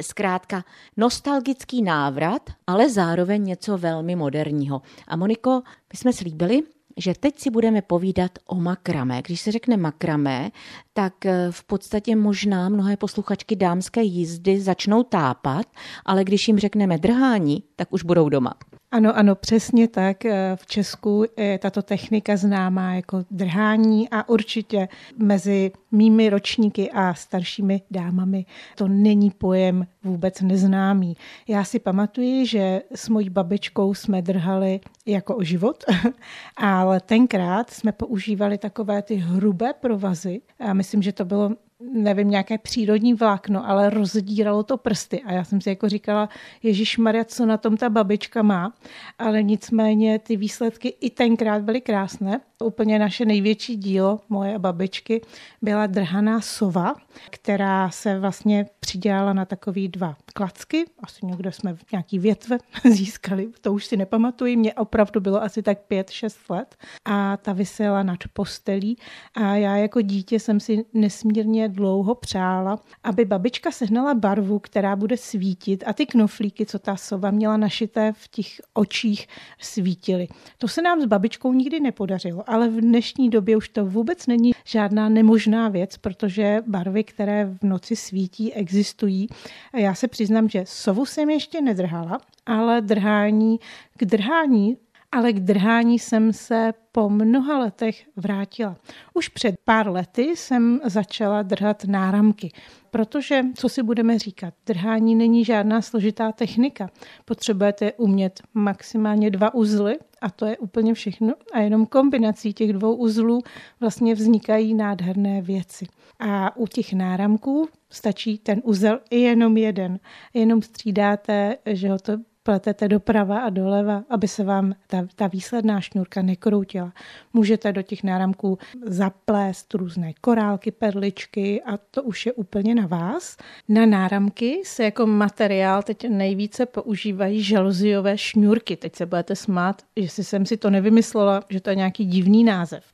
zkrátka 0.00 0.64
nostalgický 0.96 1.82
návrat, 1.82 2.50
ale 2.66 2.90
zároveň 2.90 3.44
něco 3.44 3.78
velmi 3.78 4.16
moderního. 4.16 4.82
A 5.08 5.16
Moniko, 5.16 5.62
my 5.92 5.98
jsme 5.98 6.12
slíbili, 6.12 6.62
že 6.96 7.14
teď 7.20 7.38
si 7.38 7.50
budeme 7.50 7.82
povídat 7.82 8.30
o 8.46 8.54
makramé. 8.54 9.22
Když 9.26 9.40
se 9.40 9.52
řekne 9.52 9.76
makramé, 9.76 10.50
tak 10.94 11.26
eh, 11.26 11.46
v 11.50 11.64
podstatě 11.64 12.16
možná 12.16 12.68
mnohé 12.68 12.96
posluchačky 12.96 13.56
dámské 13.56 14.02
jízdy 14.02 14.60
začnou 14.60 15.02
tápat, 15.02 15.66
ale 16.04 16.24
když 16.24 16.48
jim 16.48 16.58
řekneme 16.58 16.98
drhání, 16.98 17.62
tak 17.76 17.92
už 17.92 18.02
budou 18.02 18.28
doma. 18.28 18.54
Ano, 18.94 19.16
ano, 19.16 19.34
přesně 19.34 19.88
tak. 19.88 20.24
Eh, 20.24 20.56
v 20.56 20.66
Česku 20.66 21.24
je 21.36 21.58
tato 21.58 21.82
technika 21.82 22.36
známá 22.36 22.94
jako 22.94 23.24
drhání 23.30 24.08
a 24.10 24.28
určitě 24.28 24.88
mezi 25.18 25.72
mými 25.92 26.30
ročníky 26.30 26.90
a 26.90 27.14
staršími 27.14 27.82
dámami 27.90 28.46
to 28.74 28.88
není 28.88 29.30
pojem 29.30 29.86
vůbec 30.04 30.40
neznámý. 30.40 31.16
Já 31.48 31.64
si 31.64 31.78
pamatuji, 31.78 32.46
že 32.46 32.82
s 32.94 33.08
mojí 33.08 33.30
babičkou 33.30 33.94
jsme 33.94 34.22
drhali 34.22 34.80
jako 35.06 35.36
o 35.36 35.42
život, 35.42 35.84
ale 36.56 37.00
tenkrát 37.00 37.70
jsme 37.70 37.92
používali 37.92 38.58
takové 38.58 39.02
ty 39.02 39.14
hrubé 39.14 39.72
provazy 39.72 40.40
a 40.60 40.72
myslím, 40.84 41.02
že 41.02 41.12
to 41.12 41.24
bylo 41.24 41.50
nevím, 41.92 42.30
nějaké 42.30 42.58
přírodní 42.58 43.14
vlákno, 43.14 43.68
ale 43.68 43.90
rozdíralo 43.90 44.62
to 44.62 44.76
prsty. 44.76 45.22
A 45.22 45.32
já 45.32 45.44
jsem 45.44 45.60
si 45.60 45.68
jako 45.68 45.88
říkala, 45.88 46.28
Ježíš 46.62 46.98
Maria, 46.98 47.24
co 47.24 47.46
na 47.46 47.56
tom 47.56 47.76
ta 47.76 47.90
babička 47.90 48.42
má. 48.42 48.72
Ale 49.18 49.42
nicméně 49.42 50.18
ty 50.18 50.36
výsledky 50.36 50.88
i 50.88 51.10
tenkrát 51.10 51.62
byly 51.62 51.80
krásné. 51.80 52.40
Úplně 52.62 52.98
naše 52.98 53.24
největší 53.24 53.76
dílo 53.76 54.20
moje 54.28 54.58
babičky 54.58 55.20
byla 55.62 55.86
drhaná 55.86 56.40
sova, 56.40 56.94
která 57.30 57.90
se 57.90 58.18
vlastně 58.18 58.66
přidělala 58.80 59.32
na 59.32 59.44
takový 59.44 59.88
dva 59.88 60.16
klacky. 60.34 60.84
Asi 61.02 61.26
někde 61.26 61.52
jsme 61.52 61.76
nějaký 61.92 62.18
větve 62.18 62.58
získali, 62.90 63.48
to 63.60 63.72
už 63.72 63.86
si 63.86 63.96
nepamatuji. 63.96 64.56
Mně 64.56 64.74
opravdu 64.74 65.20
bylo 65.20 65.42
asi 65.42 65.62
tak 65.62 65.78
pět, 65.78 66.10
šest 66.10 66.50
let. 66.50 66.76
A 67.04 67.36
ta 67.36 67.52
vysela 67.52 68.02
nad 68.02 68.18
postelí. 68.32 68.96
A 69.34 69.56
já 69.56 69.76
jako 69.76 70.00
dítě 70.00 70.40
jsem 70.40 70.60
si 70.60 70.84
nesmírně 70.94 71.68
dlouho 71.74 72.14
přála, 72.14 72.78
aby 73.04 73.24
babička 73.24 73.70
sehnala 73.70 74.14
barvu, 74.14 74.58
která 74.58 74.96
bude 74.96 75.16
svítit 75.16 75.84
a 75.86 75.92
ty 75.92 76.06
knoflíky, 76.06 76.66
co 76.66 76.78
ta 76.78 76.96
sova 76.96 77.30
měla 77.30 77.56
našité 77.56 78.12
v 78.12 78.28
těch 78.28 78.46
očích, 78.74 79.28
svítily. 79.60 80.28
To 80.58 80.68
se 80.68 80.82
nám 80.82 81.00
s 81.00 81.04
babičkou 81.04 81.52
nikdy 81.52 81.80
nepodařilo, 81.80 82.50
ale 82.50 82.68
v 82.68 82.80
dnešní 82.80 83.30
době 83.30 83.56
už 83.56 83.68
to 83.68 83.86
vůbec 83.86 84.26
není 84.26 84.52
žádná 84.64 85.08
nemožná 85.08 85.68
věc, 85.68 85.96
protože 85.96 86.62
barvy, 86.66 87.04
které 87.04 87.44
v 87.44 87.62
noci 87.62 87.96
svítí, 87.96 88.52
existují. 88.54 89.28
Já 89.76 89.94
se 89.94 90.08
přiznám, 90.08 90.48
že 90.48 90.64
sovu 90.66 91.06
jsem 91.06 91.30
ještě 91.30 91.60
nedrhala, 91.60 92.20
ale 92.46 92.80
drhání, 92.80 93.60
k 93.96 94.04
drhání 94.04 94.76
ale 95.14 95.32
k 95.32 95.40
drhání 95.40 95.98
jsem 95.98 96.32
se 96.32 96.72
po 96.92 97.08
mnoha 97.08 97.58
letech 97.58 98.04
vrátila. 98.16 98.76
Už 99.14 99.28
před 99.28 99.54
pár 99.64 99.88
lety 99.88 100.22
jsem 100.22 100.80
začala 100.84 101.42
drhat 101.42 101.84
náramky, 101.84 102.52
protože, 102.90 103.42
co 103.54 103.68
si 103.68 103.82
budeme 103.82 104.18
říkat, 104.18 104.54
drhání 104.66 105.14
není 105.14 105.44
žádná 105.44 105.82
složitá 105.82 106.32
technika. 106.32 106.90
Potřebujete 107.24 107.92
umět 107.92 108.40
maximálně 108.54 109.30
dva 109.30 109.54
uzly 109.54 109.98
a 110.20 110.30
to 110.30 110.46
je 110.46 110.58
úplně 110.58 110.94
všechno. 110.94 111.34
A 111.52 111.60
jenom 111.60 111.86
kombinací 111.86 112.52
těch 112.52 112.72
dvou 112.72 112.94
uzlů 112.94 113.42
vlastně 113.80 114.14
vznikají 114.14 114.74
nádherné 114.74 115.42
věci. 115.42 115.86
A 116.20 116.56
u 116.56 116.66
těch 116.66 116.92
náramků 116.92 117.68
stačí 117.90 118.38
ten 118.38 118.62
uzel 118.64 119.00
i 119.10 119.20
jenom 119.20 119.56
jeden. 119.56 120.00
Jenom 120.34 120.62
střídáte, 120.62 121.56
že 121.66 121.88
ho 121.88 121.98
to 121.98 122.12
pletete 122.44 122.88
doprava 122.88 123.38
a 123.38 123.50
doleva, 123.50 124.04
aby 124.10 124.28
se 124.28 124.44
vám 124.44 124.74
ta, 124.86 125.06
ta 125.16 125.26
výsledná 125.26 125.80
šňůrka 125.80 126.22
nekroutila. 126.22 126.92
Můžete 127.32 127.72
do 127.72 127.82
těch 127.82 128.02
náramků 128.02 128.58
zaplést 128.86 129.74
různé 129.74 130.12
korálky, 130.20 130.70
perličky 130.70 131.62
a 131.62 131.76
to 131.76 132.02
už 132.02 132.26
je 132.26 132.32
úplně 132.32 132.74
na 132.74 132.86
vás. 132.86 133.36
Na 133.68 133.86
náramky 133.86 134.60
se 134.64 134.84
jako 134.84 135.06
materiál 135.06 135.82
teď 135.82 136.08
nejvíce 136.08 136.66
používají 136.66 137.42
žaluziové 137.42 138.18
šňůrky. 138.18 138.76
Teď 138.76 138.96
se 138.96 139.06
budete 139.06 139.36
smát, 139.36 139.82
jestli 139.96 140.24
jsem 140.24 140.46
si 140.46 140.56
to 140.56 140.70
nevymyslela, 140.70 141.42
že 141.48 141.60
to 141.60 141.70
je 141.70 141.76
nějaký 141.76 142.04
divný 142.04 142.44
název. 142.44 142.84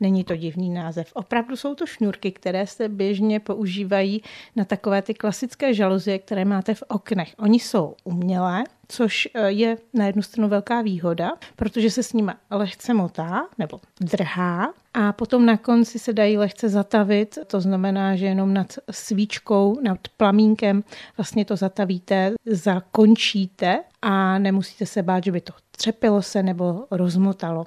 Není 0.00 0.24
to 0.24 0.36
divný 0.36 0.70
název. 0.70 1.12
Opravdu 1.14 1.56
jsou 1.56 1.74
to 1.74 1.86
šňůrky, 1.86 2.32
které 2.32 2.66
se 2.66 2.88
běžně 2.88 3.40
používají 3.40 4.22
na 4.56 4.64
takové 4.64 5.02
ty 5.02 5.14
klasické 5.14 5.74
žaluzie, 5.74 6.18
které 6.18 6.44
máte 6.44 6.74
v 6.74 6.82
oknech. 6.88 7.34
Oni 7.38 7.60
jsou 7.60 7.94
umělé, 8.04 8.64
což 8.90 9.28
eh, 9.34 9.50
je 9.50 9.76
na 9.94 10.06
jednu 10.06 10.22
stranu 10.22 10.48
velká 10.48 10.82
výhoda, 10.82 11.32
protože 11.56 11.90
se 11.90 12.02
s 12.02 12.12
nimi 12.12 12.32
lehce 12.50 12.94
motá 12.94 13.48
nebo 13.58 13.80
drhá 14.00 14.74
a 14.94 15.12
potom 15.12 15.46
na 15.46 15.56
konci 15.56 15.98
se 15.98 16.12
dají 16.12 16.38
lehce 16.38 16.68
zatavit, 16.68 17.38
to 17.46 17.60
znamená, 17.60 18.16
že 18.16 18.26
jenom 18.26 18.54
nad 18.54 18.74
svíčkou, 18.90 19.80
nad 19.80 19.98
plamínkem 20.16 20.84
vlastně 21.16 21.44
to 21.44 21.56
zatavíte, 21.56 22.32
zakončíte 22.46 23.84
a 24.02 24.38
nemusíte 24.38 24.86
se 24.86 25.02
bát, 25.02 25.24
že 25.24 25.32
by 25.32 25.40
to 25.40 25.52
třepilo 25.70 26.22
se 26.22 26.42
nebo 26.42 26.84
rozmotalo. 26.90 27.66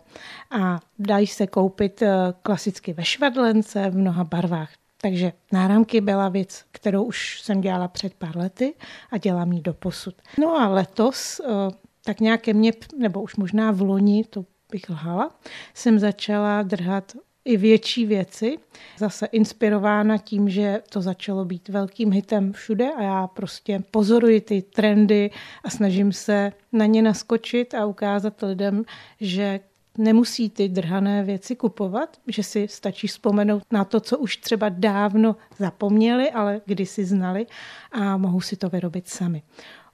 A 0.51 0.79
dají 0.99 1.27
se 1.27 1.47
koupit 1.47 2.01
eh, 2.01 2.09
klasicky 2.41 2.93
ve 2.93 3.03
švadlence 3.03 3.89
v 3.89 3.97
mnoha 3.97 4.23
barvách. 4.23 4.82
Takže 5.03 5.33
náramky 5.51 6.01
byla 6.01 6.29
věc, 6.29 6.63
kterou 6.71 7.03
už 7.03 7.41
jsem 7.41 7.61
dělala 7.61 7.87
před 7.87 8.13
pár 8.13 8.37
lety 8.37 8.73
a 9.11 9.17
dělám 9.17 9.51
ji 9.51 9.61
do 9.61 9.73
posud. 9.73 10.15
No 10.39 10.55
a 10.55 10.67
letos, 10.67 11.39
eh, 11.39 11.75
tak 12.05 12.19
nějaké 12.19 12.53
mě, 12.53 12.71
nebo 12.97 13.21
už 13.21 13.35
možná 13.35 13.71
v 13.71 13.81
loni, 13.81 14.23
to 14.23 14.45
bych 14.71 14.89
lhala, 14.89 15.35
jsem 15.73 15.99
začala 15.99 16.63
drhat 16.63 17.13
i 17.45 17.57
větší 17.57 18.05
věci. 18.05 18.57
Zase 18.97 19.25
inspirována 19.25 20.17
tím, 20.17 20.49
že 20.49 20.81
to 20.89 21.01
začalo 21.01 21.45
být 21.45 21.69
velkým 21.69 22.11
hitem 22.11 22.53
všude 22.53 22.91
a 22.97 23.03
já 23.03 23.27
prostě 23.27 23.83
pozoruji 23.91 24.41
ty 24.41 24.61
trendy 24.61 25.31
a 25.63 25.69
snažím 25.69 26.11
se 26.11 26.51
na 26.71 26.85
ně 26.85 27.01
naskočit 27.01 27.73
a 27.73 27.85
ukázat 27.85 28.41
lidem, 28.41 28.83
že 29.21 29.59
nemusí 29.97 30.49
ty 30.49 30.69
drhané 30.69 31.23
věci 31.23 31.55
kupovat, 31.55 32.17
že 32.27 32.43
si 32.43 32.67
stačí 32.67 33.07
vzpomenout 33.07 33.63
na 33.71 33.85
to, 33.85 33.99
co 33.99 34.17
už 34.17 34.37
třeba 34.37 34.69
dávno 34.69 35.35
zapomněli, 35.57 36.31
ale 36.31 36.61
kdysi 36.65 37.05
znali 37.05 37.45
a 37.91 38.17
mohou 38.17 38.41
si 38.41 38.55
to 38.55 38.69
vyrobit 38.69 39.07
sami. 39.09 39.43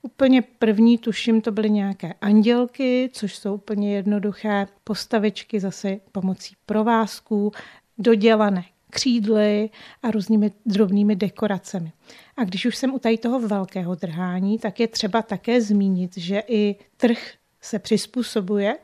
Úplně 0.01 0.41
první, 0.41 0.97
tuším, 0.97 1.41
to 1.41 1.51
byly 1.51 1.69
nějaké 1.69 2.13
andělky, 2.21 3.09
což 3.13 3.35
jsou 3.35 3.53
úplně 3.53 3.95
jednoduché 3.95 4.67
postavičky 4.83 5.59
zase 5.59 5.99
pomocí 6.11 6.55
provázků, 6.65 7.51
dodělané 7.97 8.63
křídly 8.89 9.69
a 10.03 10.11
různými 10.11 10.51
drobnými 10.65 11.15
dekoracemi. 11.15 11.91
A 12.37 12.43
když 12.43 12.65
už 12.65 12.75
jsem 12.75 12.93
u 12.93 12.99
tady 12.99 13.17
toho 13.17 13.39
velkého 13.39 13.95
drhání, 13.95 14.59
tak 14.59 14.79
je 14.79 14.87
třeba 14.87 15.21
také 15.21 15.61
zmínit, 15.61 16.17
že 16.17 16.43
i 16.47 16.75
trh 16.97 17.17
se 17.61 17.79
přizpůsobuje 17.79 18.77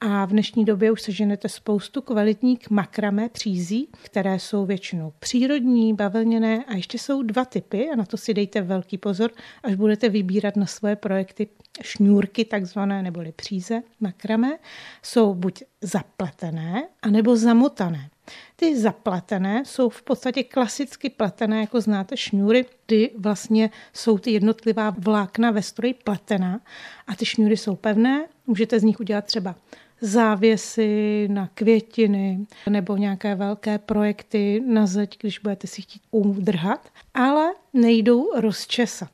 a 0.00 0.24
v 0.24 0.30
dnešní 0.30 0.64
době 0.64 0.92
už 0.92 1.02
seženete 1.02 1.48
spoustu 1.48 2.02
kvalitních 2.02 2.70
makramé 2.70 3.28
přízí, 3.28 3.88
které 4.02 4.38
jsou 4.38 4.66
většinou 4.66 5.12
přírodní, 5.18 5.94
bavlněné 5.94 6.64
a 6.64 6.74
ještě 6.74 6.98
jsou 6.98 7.22
dva 7.22 7.44
typy 7.44 7.90
a 7.90 7.96
na 7.96 8.04
to 8.04 8.16
si 8.16 8.34
dejte 8.34 8.60
velký 8.60 8.98
pozor, 8.98 9.30
až 9.62 9.74
budete 9.74 10.08
vybírat 10.08 10.56
na 10.56 10.66
svoje 10.66 10.96
projekty 10.96 11.48
šňůrky 11.82 12.44
takzvané 12.44 13.02
neboli 13.02 13.32
příze 13.32 13.82
makramé, 14.00 14.58
jsou 15.02 15.34
buď 15.34 15.62
zapletené, 15.80 16.88
anebo 17.02 17.36
zamotané. 17.36 18.10
Ty 18.56 18.78
zapletené 18.78 19.62
jsou 19.66 19.88
v 19.88 20.02
podstatě 20.02 20.42
klasicky 20.42 21.10
pletené, 21.10 21.60
jako 21.60 21.80
znáte 21.80 22.16
šňůry, 22.16 22.66
kdy 22.86 23.10
vlastně 23.18 23.70
jsou 23.92 24.18
ty 24.18 24.30
jednotlivá 24.30 24.94
vlákna 24.98 25.50
ve 25.50 25.62
stroji 25.62 25.94
pletená 25.94 26.60
a 27.06 27.16
ty 27.16 27.24
šňůry 27.24 27.56
jsou 27.56 27.76
pevné, 27.76 28.28
můžete 28.50 28.80
z 28.80 28.82
nich 28.82 29.00
udělat 29.00 29.24
třeba 29.24 29.54
závěsy 30.00 31.28
na 31.30 31.48
květiny 31.54 32.46
nebo 32.68 32.96
nějaké 32.96 33.34
velké 33.34 33.78
projekty 33.78 34.62
na 34.66 34.86
zeď, 34.86 35.18
když 35.20 35.38
budete 35.38 35.66
si 35.66 35.82
chtít 35.82 36.02
udrhat, 36.10 36.88
ale 37.14 37.50
nejdou 37.72 38.40
rozčesat. 38.40 39.10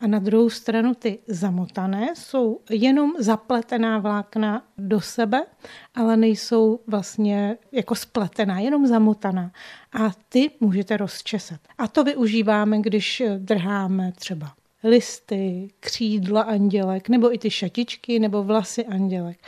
A 0.00 0.06
na 0.06 0.18
druhou 0.18 0.50
stranu 0.50 0.94
ty 0.94 1.18
zamotané 1.26 2.08
jsou 2.14 2.60
jenom 2.70 3.12
zapletená 3.18 3.98
vlákna 3.98 4.62
do 4.78 5.00
sebe, 5.00 5.46
ale 5.94 6.16
nejsou 6.16 6.80
vlastně 6.86 7.56
jako 7.72 7.94
spletená, 7.94 8.60
jenom 8.60 8.86
zamotaná. 8.86 9.52
A 9.92 10.12
ty 10.28 10.50
můžete 10.60 10.96
rozčesat. 10.96 11.60
A 11.78 11.88
to 11.88 12.04
využíváme, 12.04 12.80
když 12.80 13.22
drháme 13.38 14.12
třeba 14.12 14.52
listy, 14.84 15.68
křídla 15.80 16.42
andělek, 16.42 17.08
nebo 17.08 17.34
i 17.34 17.38
ty 17.38 17.50
šatičky, 17.50 18.18
nebo 18.18 18.42
vlasy 18.42 18.86
andělek. 18.86 19.38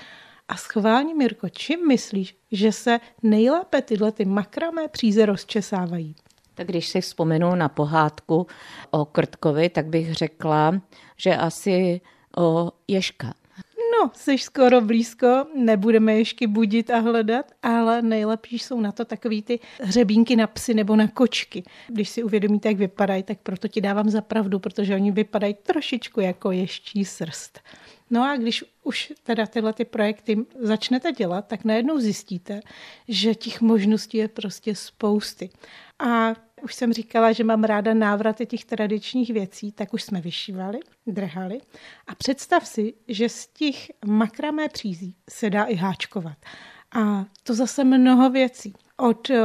A 0.49 0.57
schválně, 0.57 1.15
Mirko, 1.15 1.49
čím 1.49 1.89
myslíš, 1.89 2.37
že 2.53 2.73
se 2.73 3.01
nejlépe 3.23 3.83
tyhle 3.83 4.13
ty 4.13 4.25
makramé 4.25 4.89
příze 4.89 5.27
rozčesávají? 5.27 6.15
Tak 6.55 6.67
když 6.67 6.89
si 6.89 7.01
vzpomenu 7.01 7.55
na 7.55 7.69
pohádku 7.69 8.47
o 8.91 9.05
Krtkovi, 9.05 9.69
tak 9.69 9.87
bych 9.87 10.15
řekla, 10.15 10.81
že 11.17 11.37
asi 11.37 12.01
o 12.37 12.73
Ješka. 12.89 13.35
Jsi 14.15 14.39
skoro 14.39 14.81
blízko, 14.81 15.47
nebudeme 15.57 16.15
ještě 16.15 16.49
budit 16.49 16.91
a 16.91 16.99
hledat, 16.99 17.53
ale 17.63 18.03
nejlepší 18.03 18.59
jsou 18.59 18.81
na 18.81 18.93
to 18.93 19.05
takový 19.05 19.43
ty 19.43 19.61
hřebínky 19.81 20.37
na 20.37 20.47
psy 20.47 20.75
nebo 20.75 20.97
na 20.97 21.09
kočky. 21.09 21.63
Když 21.89 22.09
si 22.09 22.23
uvědomíte, 22.23 22.69
jak 22.69 22.79
vypadají, 22.79 23.23
tak 23.23 23.39
proto 23.43 23.69
ti 23.69 23.81
dávám 23.81 24.11
za 24.11 24.21
pravdu, 24.21 24.59
protože 24.59 24.95
oni 24.95 25.11
vypadají 25.13 25.55
trošičku 25.55 26.21
jako 26.21 26.51
ještí 26.51 27.05
srst. 27.05 27.61
No 28.11 28.23
a 28.23 28.37
když 28.37 28.65
už 28.83 29.13
teda 29.23 29.47
tyhle 29.47 29.73
ty 29.73 29.85
projekty 29.85 30.47
začnete 30.59 31.13
dělat, 31.13 31.47
tak 31.47 31.65
najednou 31.65 31.99
zjistíte, 32.01 32.61
že 33.09 33.35
těch 33.35 33.61
možností 33.61 34.19
je 34.19 34.29
prostě 34.29 34.75
spousty. 34.75 35.51
A 35.99 36.35
už 36.63 36.75
jsem 36.75 36.93
říkala, 36.93 37.33
že 37.33 37.45
mám 37.45 37.65
ráda 37.65 37.95
návraty 37.95 38.47
těch 38.47 38.65
tradičních 38.65 39.31
věcí, 39.31 39.73
tak 39.73 39.95
už 39.95 40.03
jsme 40.03 40.21
vyšívali, 40.21 40.81
drhali. 41.07 41.61
A 42.07 42.15
představ 42.15 42.67
si, 42.67 42.95
že 43.09 43.29
z 43.29 43.47
těch 43.47 43.91
makramé 44.07 44.69
přízí 44.69 45.15
se 45.31 45.51
dá 45.51 45.65
i 45.65 45.75
háčkovat. 45.75 46.39
A 46.93 47.25
to 47.43 47.55
zase 47.55 47.85
mnoho 47.85 48.31
věcí. 48.31 48.75
Od 48.97 49.31
uh, 49.31 49.37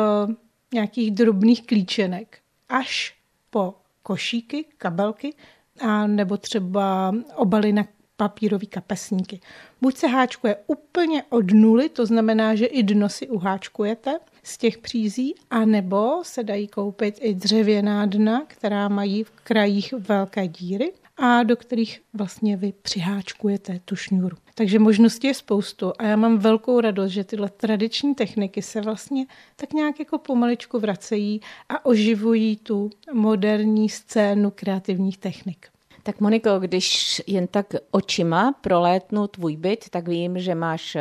nějakých 0.73 1.11
drobných 1.11 1.65
klíčenek 1.65 2.39
až 2.69 3.15
po 3.49 3.75
košíky, 4.03 4.65
kabelky, 4.77 5.33
a 5.79 6.07
nebo 6.07 6.37
třeba 6.37 7.15
obaly 7.35 7.73
na 7.73 7.83
papírové 8.21 8.65
kapesníky. 8.65 9.39
Buď 9.81 9.97
se 9.97 10.07
háčkuje 10.07 10.55
úplně 10.67 11.23
od 11.29 11.51
nuly, 11.51 11.89
to 11.89 12.05
znamená, 12.05 12.55
že 12.55 12.65
i 12.65 12.83
dno 12.83 13.09
si 13.09 13.27
uháčkujete 13.27 14.19
z 14.43 14.57
těch 14.57 14.77
přízí, 14.77 15.35
anebo 15.49 16.21
se 16.23 16.43
dají 16.43 16.67
koupit 16.67 17.17
i 17.21 17.33
dřevěná 17.33 18.05
dna, 18.05 18.43
která 18.47 18.87
mají 18.87 19.23
v 19.23 19.31
krajích 19.31 19.93
velké 19.93 20.47
díry 20.47 20.93
a 21.17 21.43
do 21.43 21.55
kterých 21.55 22.01
vlastně 22.13 22.57
vy 22.57 22.73
přiháčkujete 22.81 23.79
tu 23.85 23.95
šňůru. 23.95 24.37
Takže 24.55 24.79
možností 24.79 25.27
je 25.27 25.33
spoustu 25.33 25.93
a 25.99 26.05
já 26.05 26.15
mám 26.15 26.37
velkou 26.37 26.79
radost, 26.79 27.11
že 27.11 27.23
tyhle 27.23 27.49
tradiční 27.49 28.15
techniky 28.15 28.61
se 28.61 28.81
vlastně 28.81 29.25
tak 29.55 29.73
nějak 29.73 29.99
jako 29.99 30.17
pomaličku 30.17 30.79
vracejí 30.79 31.41
a 31.69 31.85
oživují 31.85 32.57
tu 32.57 32.89
moderní 33.13 33.89
scénu 33.89 34.51
kreativních 34.55 35.17
technik. 35.17 35.71
Tak 36.03 36.19
Moniko, 36.19 36.59
když 36.59 37.21
jen 37.27 37.47
tak 37.47 37.73
očima 37.91 38.51
prolétnu 38.61 39.27
tvůj 39.27 39.57
byt, 39.57 39.89
tak 39.89 40.07
vím, 40.07 40.39
že 40.39 40.55
máš 40.55 40.97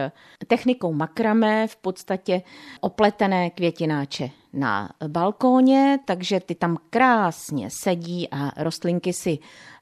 technikou 0.46 0.92
makramé 0.92 1.66
v 1.66 1.76
podstatě 1.76 2.42
opletené 2.80 3.50
květináče 3.50 4.30
na 4.52 4.90
balkóně, 5.08 5.98
takže 6.04 6.40
ty 6.40 6.54
tam 6.54 6.76
krásně 6.90 7.70
sedí 7.70 8.28
a 8.30 8.62
rostlinky 8.62 9.12
si 9.12 9.38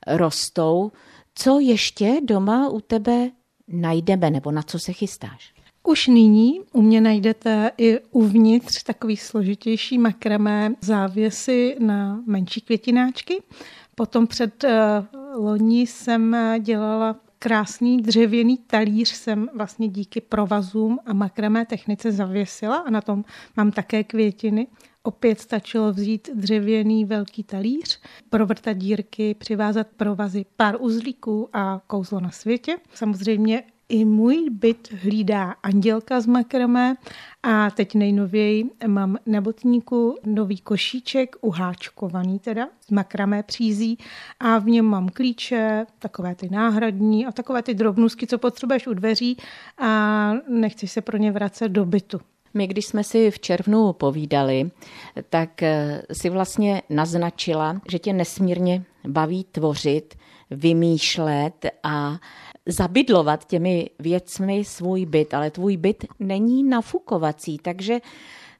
rostou. 0.06 0.92
Co 1.34 1.60
ještě 1.60 2.20
doma 2.24 2.68
u 2.68 2.80
tebe 2.80 3.30
najdeme 3.68 4.30
nebo 4.30 4.50
na 4.50 4.62
co 4.62 4.78
se 4.78 4.92
chystáš? 4.92 5.52
Už 5.82 6.06
nyní 6.06 6.60
u 6.72 6.82
mě 6.82 7.00
najdete 7.00 7.70
i 7.78 7.98
uvnitř 8.10 8.82
takový 8.82 9.16
složitější 9.16 9.98
makramé 9.98 10.72
závěsy 10.80 11.76
na 11.78 12.22
menší 12.26 12.60
květináčky. 12.60 13.42
Potom 13.98 14.26
před 14.26 14.64
uh, 14.64 14.70
loni 15.44 15.80
jsem 15.80 16.36
dělala 16.58 17.16
krásný 17.38 18.02
dřevěný 18.02 18.58
talíř 18.58 19.08
jsem 19.08 19.48
vlastně 19.54 19.88
díky 19.88 20.20
provazům 20.20 20.98
a 21.06 21.12
makramé 21.12 21.66
technice 21.66 22.12
zavěsila 22.12 22.76
a 22.76 22.90
na 22.90 23.00
tom 23.00 23.24
mám 23.56 23.70
také 23.70 24.04
květiny. 24.04 24.66
Opět 25.02 25.40
stačilo 25.40 25.92
vzít 25.92 26.28
dřevěný 26.34 27.04
velký 27.04 27.44
talíř, 27.44 28.00
provrtat 28.30 28.76
dírky, 28.76 29.34
přivázat 29.34 29.86
provazy, 29.96 30.44
pár 30.56 30.76
uzlíků 30.80 31.48
a 31.52 31.82
kouzlo 31.86 32.20
na 32.20 32.30
světě. 32.30 32.76
Samozřejmě 32.94 33.62
i 33.88 34.04
můj 34.04 34.50
byt 34.50 34.92
hlídá 34.92 35.54
andělka 35.62 36.20
z 36.20 36.26
makramé 36.26 36.96
a 37.42 37.70
teď 37.70 37.94
nejnověji 37.94 38.64
mám 38.86 39.16
na 39.26 39.40
botníku 39.40 40.18
nový 40.26 40.58
košíček, 40.58 41.36
uháčkovaný 41.40 42.38
teda, 42.38 42.68
z 42.80 42.90
makramé 42.90 43.42
přízí 43.42 43.98
a 44.40 44.58
v 44.58 44.66
něm 44.66 44.84
mám 44.84 45.08
klíče, 45.08 45.86
takové 45.98 46.34
ty 46.34 46.48
náhradní 46.50 47.26
a 47.26 47.32
takové 47.32 47.62
ty 47.62 47.74
drobnůzky, 47.74 48.26
co 48.26 48.38
potřebuješ 48.38 48.86
u 48.86 48.94
dveří 48.94 49.36
a 49.78 50.32
nechceš 50.48 50.90
se 50.90 51.00
pro 51.00 51.18
ně 51.18 51.32
vracet 51.32 51.68
do 51.68 51.84
bytu. 51.84 52.20
My, 52.54 52.66
když 52.66 52.86
jsme 52.86 53.04
si 53.04 53.30
v 53.30 53.40
červnu 53.40 53.92
povídali, 53.92 54.70
tak 55.30 55.62
eh, 55.62 56.02
si 56.12 56.30
vlastně 56.30 56.82
naznačila, 56.90 57.80
že 57.90 57.98
tě 57.98 58.12
nesmírně 58.12 58.84
baví 59.08 59.44
tvořit, 59.44 60.14
vymýšlet 60.50 61.66
a 61.82 62.18
zabydlovat 62.68 63.44
těmi 63.44 63.90
věcmi 63.98 64.64
svůj 64.64 65.06
byt, 65.06 65.34
ale 65.34 65.50
tvůj 65.50 65.76
byt 65.76 66.04
není 66.20 66.62
nafukovací, 66.64 67.58
takže 67.62 68.00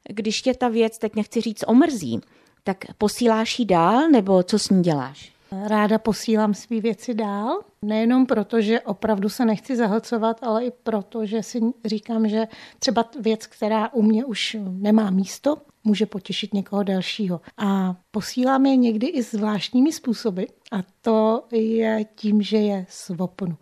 když 0.09 0.41
tě 0.41 0.53
ta 0.53 0.67
věc, 0.67 0.97
teď 0.97 1.15
nechci 1.15 1.41
říct, 1.41 1.63
omrzí, 1.67 2.19
tak 2.63 2.77
posíláš 2.97 3.59
ji 3.59 3.65
dál, 3.65 4.09
nebo 4.09 4.43
co 4.43 4.59
s 4.59 4.69
ní 4.69 4.83
děláš? 4.83 5.33
Ráda 5.51 5.97
posílám 5.97 6.53
své 6.53 6.79
věci 6.79 7.13
dál, 7.13 7.59
nejenom 7.81 8.25
proto, 8.25 8.61
že 8.61 8.81
opravdu 8.81 9.29
se 9.29 9.45
nechci 9.45 9.75
zahlcovat, 9.75 10.43
ale 10.43 10.65
i 10.65 10.71
proto, 10.71 11.25
že 11.25 11.43
si 11.43 11.61
říkám, 11.85 12.29
že 12.29 12.47
třeba 12.79 13.05
věc, 13.19 13.47
která 13.47 13.93
u 13.93 14.01
mě 14.01 14.25
už 14.25 14.57
nemá 14.69 15.09
místo, 15.09 15.57
může 15.83 16.05
potěšit 16.05 16.53
někoho 16.53 16.83
dalšího. 16.83 17.41
A 17.57 17.95
posílám 18.11 18.65
je 18.65 18.75
někdy 18.75 19.07
i 19.07 19.23
zvláštními 19.23 19.93
způsoby 19.93 20.43
a 20.71 20.77
to 21.01 21.43
je 21.51 22.05
tím, 22.15 22.41
že 22.41 22.57
je 22.57 22.85
svopnu 22.89 23.57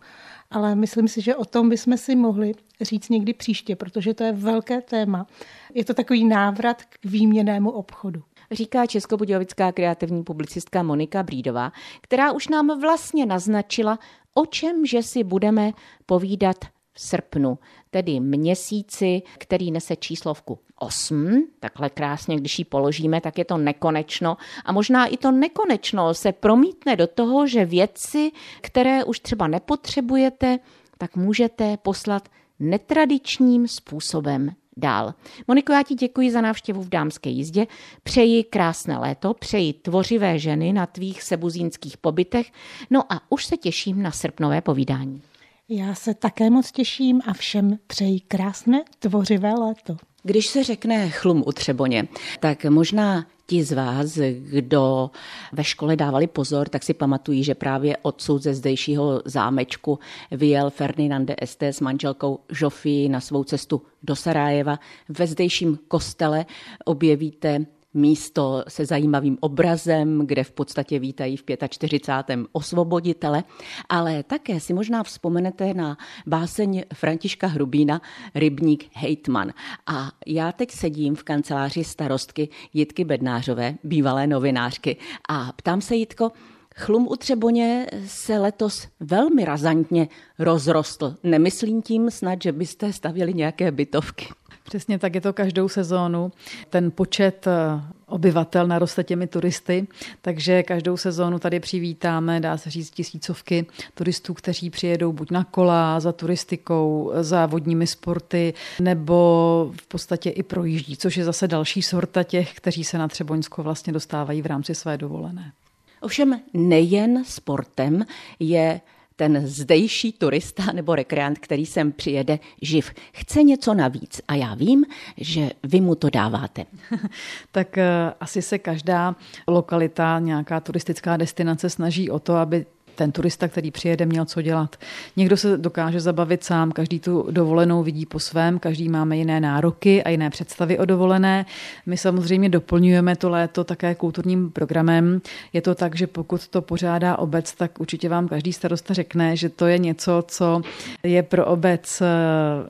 ale 0.50 0.74
myslím 0.74 1.08
si, 1.08 1.20
že 1.20 1.36
o 1.36 1.44
tom 1.44 1.68
bychom 1.68 1.96
si 1.96 2.16
mohli 2.16 2.52
říct 2.80 3.08
někdy 3.08 3.34
příště, 3.34 3.76
protože 3.76 4.14
to 4.14 4.24
je 4.24 4.32
velké 4.32 4.80
téma. 4.80 5.26
Je 5.74 5.84
to 5.84 5.94
takový 5.94 6.24
návrat 6.24 6.82
k 6.82 7.04
výměnému 7.04 7.70
obchodu 7.70 8.22
říká 8.50 8.86
českobudějovická 8.86 9.72
kreativní 9.72 10.24
publicistka 10.24 10.82
Monika 10.82 11.22
Brídová, 11.22 11.72
která 12.00 12.32
už 12.32 12.48
nám 12.48 12.80
vlastně 12.80 13.26
naznačila, 13.26 13.98
o 14.34 14.46
čem 14.46 14.86
že 14.86 15.02
si 15.02 15.24
budeme 15.24 15.72
povídat 16.06 16.56
v 16.92 17.00
srpnu, 17.00 17.58
tedy 17.90 18.20
měsíci, 18.20 19.22
který 19.38 19.70
nese 19.70 19.96
číslovku 19.96 20.58
8, 20.78 21.48
takhle 21.60 21.90
krásně, 21.90 22.36
když 22.36 22.58
ji 22.58 22.64
položíme, 22.64 23.20
tak 23.20 23.38
je 23.38 23.44
to 23.44 23.56
nekonečno. 23.56 24.36
A 24.64 24.72
možná 24.72 25.06
i 25.06 25.16
to 25.16 25.30
nekonečno 25.30 26.14
se 26.14 26.32
promítne 26.32 26.96
do 26.96 27.06
toho, 27.06 27.46
že 27.46 27.64
věci, 27.64 28.30
které 28.60 29.04
už 29.04 29.20
třeba 29.20 29.46
nepotřebujete, 29.46 30.58
tak 30.98 31.16
můžete 31.16 31.76
poslat 31.76 32.28
netradičním 32.58 33.68
způsobem 33.68 34.50
dál. 34.76 35.14
Moniko, 35.48 35.72
já 35.72 35.82
ti 35.82 35.94
děkuji 35.94 36.30
za 36.30 36.40
návštěvu 36.40 36.82
v 36.82 36.88
dámské 36.88 37.30
jízdě. 37.30 37.66
Přeji 38.02 38.44
krásné 38.44 38.98
léto, 38.98 39.34
přeji 39.34 39.72
tvořivé 39.72 40.38
ženy 40.38 40.72
na 40.72 40.86
tvých 40.86 41.22
sebuzínských 41.22 41.96
pobytech. 41.96 42.52
No 42.90 43.12
a 43.12 43.20
už 43.28 43.46
se 43.46 43.56
těším 43.56 44.02
na 44.02 44.10
srpnové 44.10 44.60
povídání. 44.60 45.22
Já 45.70 45.94
se 45.94 46.14
také 46.14 46.50
moc 46.50 46.72
těším 46.72 47.20
a 47.26 47.32
všem 47.32 47.78
přeji 47.86 48.20
krásné 48.20 48.82
tvořivé 48.98 49.54
léto. 49.54 49.96
Když 50.22 50.46
se 50.46 50.64
řekne 50.64 51.10
chlum 51.10 51.44
u 51.46 51.52
Třeboně, 51.52 52.08
tak 52.40 52.64
možná 52.64 53.26
ti 53.46 53.64
z 53.64 53.72
vás, 53.72 54.18
kdo 54.38 55.10
ve 55.52 55.64
škole 55.64 55.96
dávali 55.96 56.26
pozor, 56.26 56.68
tak 56.68 56.82
si 56.82 56.94
pamatují, 56.94 57.44
že 57.44 57.54
právě 57.54 57.96
odsud 57.96 58.42
ze 58.42 58.54
zdejšího 58.54 59.22
zámečku 59.24 59.98
vyjel 60.30 60.70
Ferdinande 60.70 61.36
ST 61.44 61.62
s 61.62 61.80
manželkou 61.80 62.40
Žofii 62.52 63.08
na 63.08 63.20
svou 63.20 63.44
cestu 63.44 63.82
do 64.02 64.16
Sarájeva. 64.16 64.78
Ve 65.08 65.26
zdejším 65.26 65.78
kostele 65.88 66.46
objevíte 66.84 67.66
místo 67.98 68.64
se 68.68 68.86
zajímavým 68.86 69.38
obrazem, 69.40 70.26
kde 70.26 70.44
v 70.44 70.52
podstatě 70.52 70.98
vítají 70.98 71.36
v 71.36 71.44
45. 71.68 72.40
osvoboditele, 72.52 73.44
ale 73.88 74.22
také 74.22 74.60
si 74.60 74.74
možná 74.74 75.02
vzpomenete 75.02 75.74
na 75.74 75.96
báseň 76.26 76.84
Františka 76.94 77.46
Hrubína 77.46 78.00
Rybník 78.34 78.84
Hejtman. 78.92 79.52
A 79.86 80.12
já 80.26 80.52
teď 80.52 80.70
sedím 80.70 81.14
v 81.14 81.22
kanceláři 81.22 81.84
starostky 81.84 82.48
Jitky 82.74 83.04
Bednářové, 83.04 83.74
bývalé 83.84 84.26
novinářky, 84.26 84.96
a 85.28 85.52
ptám 85.56 85.80
se 85.80 85.96
Jitko, 85.96 86.32
Chlum 86.78 87.08
u 87.10 87.16
Třeboně 87.16 87.86
se 88.06 88.38
letos 88.38 88.88
velmi 89.00 89.44
razantně 89.44 90.08
rozrostl. 90.38 91.14
Nemyslím 91.22 91.82
tím 91.82 92.10
snad, 92.10 92.42
že 92.42 92.52
byste 92.52 92.92
stavěli 92.92 93.34
nějaké 93.34 93.70
bytovky. 93.72 94.26
Přesně 94.68 94.98
tak 94.98 95.14
je 95.14 95.20
to 95.20 95.32
každou 95.32 95.68
sezónu. 95.68 96.32
Ten 96.70 96.90
počet 96.90 97.46
eh, 97.46 97.82
obyvatel 98.06 98.66
naroste 98.66 99.04
těmi 99.04 99.26
turisty, 99.26 99.86
takže 100.22 100.62
každou 100.62 100.96
sezónu 100.96 101.38
tady 101.38 101.60
přivítáme, 101.60 102.40
dá 102.40 102.56
se 102.56 102.70
říct, 102.70 102.90
tisícovky 102.90 103.66
turistů, 103.94 104.34
kteří 104.34 104.70
přijedou 104.70 105.12
buď 105.12 105.30
na 105.30 105.44
kola, 105.44 106.00
za 106.00 106.12
turistikou, 106.12 107.12
za 107.20 107.46
vodními 107.46 107.86
sporty, 107.86 108.54
nebo 108.80 109.72
v 109.80 109.86
podstatě 109.86 110.30
i 110.30 110.42
projíždí, 110.42 110.96
což 110.96 111.16
je 111.16 111.24
zase 111.24 111.48
další 111.48 111.82
sorta 111.82 112.22
těch, 112.22 112.54
kteří 112.54 112.84
se 112.84 112.98
na 112.98 113.08
Třeboňsko 113.08 113.62
vlastně 113.62 113.92
dostávají 113.92 114.42
v 114.42 114.46
rámci 114.46 114.74
své 114.74 114.98
dovolené. 114.98 115.52
Ovšem 116.00 116.40
nejen 116.54 117.24
sportem 117.24 118.04
je 118.40 118.80
ten 119.18 119.46
zdejší 119.46 120.12
turista 120.12 120.72
nebo 120.72 120.94
rekreant, 120.94 121.38
který 121.38 121.66
sem 121.66 121.92
přijede 121.92 122.38
živ, 122.62 122.90
chce 123.12 123.42
něco 123.42 123.74
navíc. 123.74 124.20
A 124.28 124.34
já 124.34 124.54
vím, 124.54 124.84
že 125.16 125.50
vy 125.62 125.80
mu 125.80 125.94
to 125.94 126.10
dáváte. 126.10 126.64
tak 127.52 127.78
eh, 127.78 127.86
asi 128.20 128.42
se 128.42 128.58
každá 128.58 129.16
lokalita, 129.48 130.18
nějaká 130.18 130.60
turistická 130.60 131.16
destinace 131.16 131.70
snaží 131.70 132.10
o 132.10 132.18
to, 132.18 132.34
aby 132.34 132.66
ten 132.98 133.12
turista, 133.12 133.48
který 133.48 133.70
přijede, 133.70 134.06
měl 134.06 134.24
co 134.24 134.42
dělat. 134.42 134.76
Někdo 135.16 135.36
se 135.36 135.56
dokáže 135.56 136.00
zabavit 136.00 136.44
sám, 136.44 136.72
každý 136.72 137.00
tu 137.00 137.26
dovolenou 137.30 137.82
vidí 137.82 138.06
po 138.06 138.18
svém, 138.18 138.58
každý 138.58 138.88
máme 138.88 139.16
jiné 139.16 139.40
nároky 139.40 140.04
a 140.04 140.10
jiné 140.10 140.30
představy 140.30 140.78
o 140.78 140.84
dovolené. 140.84 141.46
My 141.86 141.96
samozřejmě 141.96 142.48
doplňujeme 142.48 143.16
to 143.16 143.30
léto 143.30 143.64
také 143.64 143.94
kulturním 143.94 144.50
programem. 144.50 145.20
Je 145.52 145.60
to 145.62 145.74
tak, 145.74 145.96
že 145.96 146.06
pokud 146.06 146.48
to 146.48 146.62
pořádá 146.62 147.18
obec, 147.18 147.54
tak 147.54 147.80
určitě 147.80 148.08
vám 148.08 148.28
každý 148.28 148.52
starosta 148.52 148.94
řekne, 148.94 149.36
že 149.36 149.48
to 149.48 149.66
je 149.66 149.78
něco, 149.78 150.24
co 150.28 150.62
je 151.02 151.22
pro 151.22 151.46
obec 151.46 152.02
eh, 152.02 152.06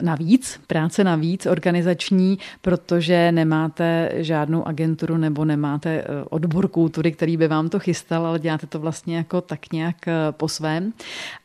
navíc, 0.04 0.60
práce 0.66 1.04
navíc, 1.04 1.46
organizační, 1.46 2.38
protože 2.60 3.32
nemáte 3.32 4.10
žádnou 4.16 4.68
agenturu 4.68 5.16
nebo 5.16 5.44
nemáte 5.44 5.90
eh, 5.90 6.04
odbor 6.30 6.68
kultury, 6.68 7.12
který 7.12 7.36
by 7.36 7.48
vám 7.48 7.68
to 7.68 7.78
chystal, 7.78 8.26
ale 8.26 8.38
děláte 8.38 8.66
to 8.66 8.78
vlastně 8.78 9.16
jako 9.16 9.40
tak 9.40 9.72
nějak 9.72 9.96
eh, 10.08 10.17
po 10.30 10.48
svém. 10.48 10.92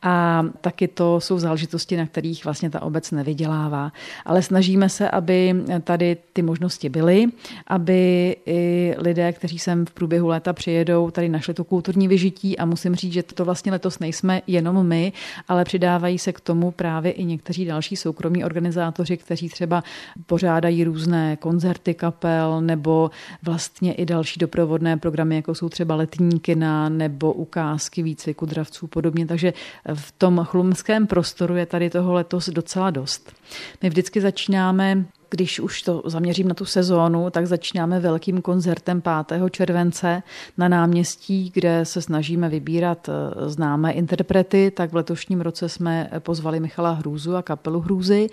A 0.01 0.45
taky 0.61 0.87
to 0.87 1.19
jsou 1.21 1.39
záležitosti, 1.39 1.97
na 1.97 2.05
kterých 2.05 2.45
vlastně 2.45 2.69
ta 2.69 2.81
obec 2.81 3.11
nevydělává. 3.11 3.91
Ale 4.25 4.41
snažíme 4.41 4.89
se, 4.89 5.09
aby 5.09 5.55
tady 5.83 6.17
ty 6.33 6.41
možnosti 6.41 6.89
byly, 6.89 7.25
aby 7.67 8.35
i 8.45 8.93
lidé, 8.97 9.33
kteří 9.33 9.59
sem 9.59 9.85
v 9.85 9.91
průběhu 9.91 10.27
léta 10.27 10.53
přijedou, 10.53 11.11
tady 11.11 11.29
našli 11.29 11.53
to 11.53 11.63
kulturní 11.63 12.07
vyžití 12.07 12.57
a 12.57 12.65
musím 12.65 12.95
říct, 12.95 13.13
že 13.13 13.23
to 13.23 13.45
vlastně 13.45 13.71
letos 13.71 13.99
nejsme 13.99 14.41
jenom 14.47 14.87
my, 14.87 15.13
ale 15.47 15.65
přidávají 15.65 16.19
se 16.19 16.33
k 16.33 16.39
tomu 16.39 16.71
právě 16.71 17.11
i 17.11 17.25
někteří 17.25 17.65
další 17.65 17.95
soukromí 17.95 18.43
organizátoři, 18.43 19.17
kteří 19.17 19.49
třeba 19.49 19.83
pořádají 20.25 20.83
různé 20.83 21.37
koncerty 21.37 21.93
kapel 21.93 22.61
nebo 22.61 23.11
vlastně 23.43 23.93
i 23.93 24.05
další 24.05 24.39
doprovodné 24.39 24.97
programy, 24.97 25.35
jako 25.35 25.55
jsou 25.55 25.69
třeba 25.69 25.95
letní 25.95 26.39
kina 26.39 26.89
nebo 26.89 27.33
ukázky 27.33 28.03
výcviku 28.03 28.45
dravců 28.63 28.87
podobně. 28.87 29.25
Takže 29.25 29.53
v 29.93 30.11
tom 30.11 30.45
chlumském 30.45 31.07
prostoru 31.07 31.55
je 31.55 31.65
tady 31.65 31.89
toho 31.89 32.13
letos 32.13 32.49
docela 32.49 32.89
dost. 32.89 33.33
My 33.81 33.89
vždycky 33.89 34.21
začínáme 34.21 35.05
když 35.33 35.59
už 35.59 35.81
to 35.81 36.01
zaměřím 36.05 36.47
na 36.47 36.53
tu 36.53 36.65
sezónu, 36.65 37.29
tak 37.29 37.47
začínáme 37.47 37.99
velkým 37.99 38.41
koncertem 38.41 39.01
5. 39.27 39.43
července 39.51 40.23
na 40.57 40.67
náměstí, 40.67 41.51
kde 41.53 41.85
se 41.85 42.01
snažíme 42.01 42.49
vybírat 42.49 43.09
eh, 43.09 43.49
známé 43.49 43.91
interprety. 43.91 44.71
Tak 44.71 44.91
v 44.91 44.95
letošním 44.95 45.41
roce 45.41 45.69
jsme 45.69 46.09
pozvali 46.19 46.59
Michala 46.59 46.91
Hrůzu 46.91 47.35
a 47.35 47.41
kapelu 47.41 47.79
Hrůzy. 47.79 48.29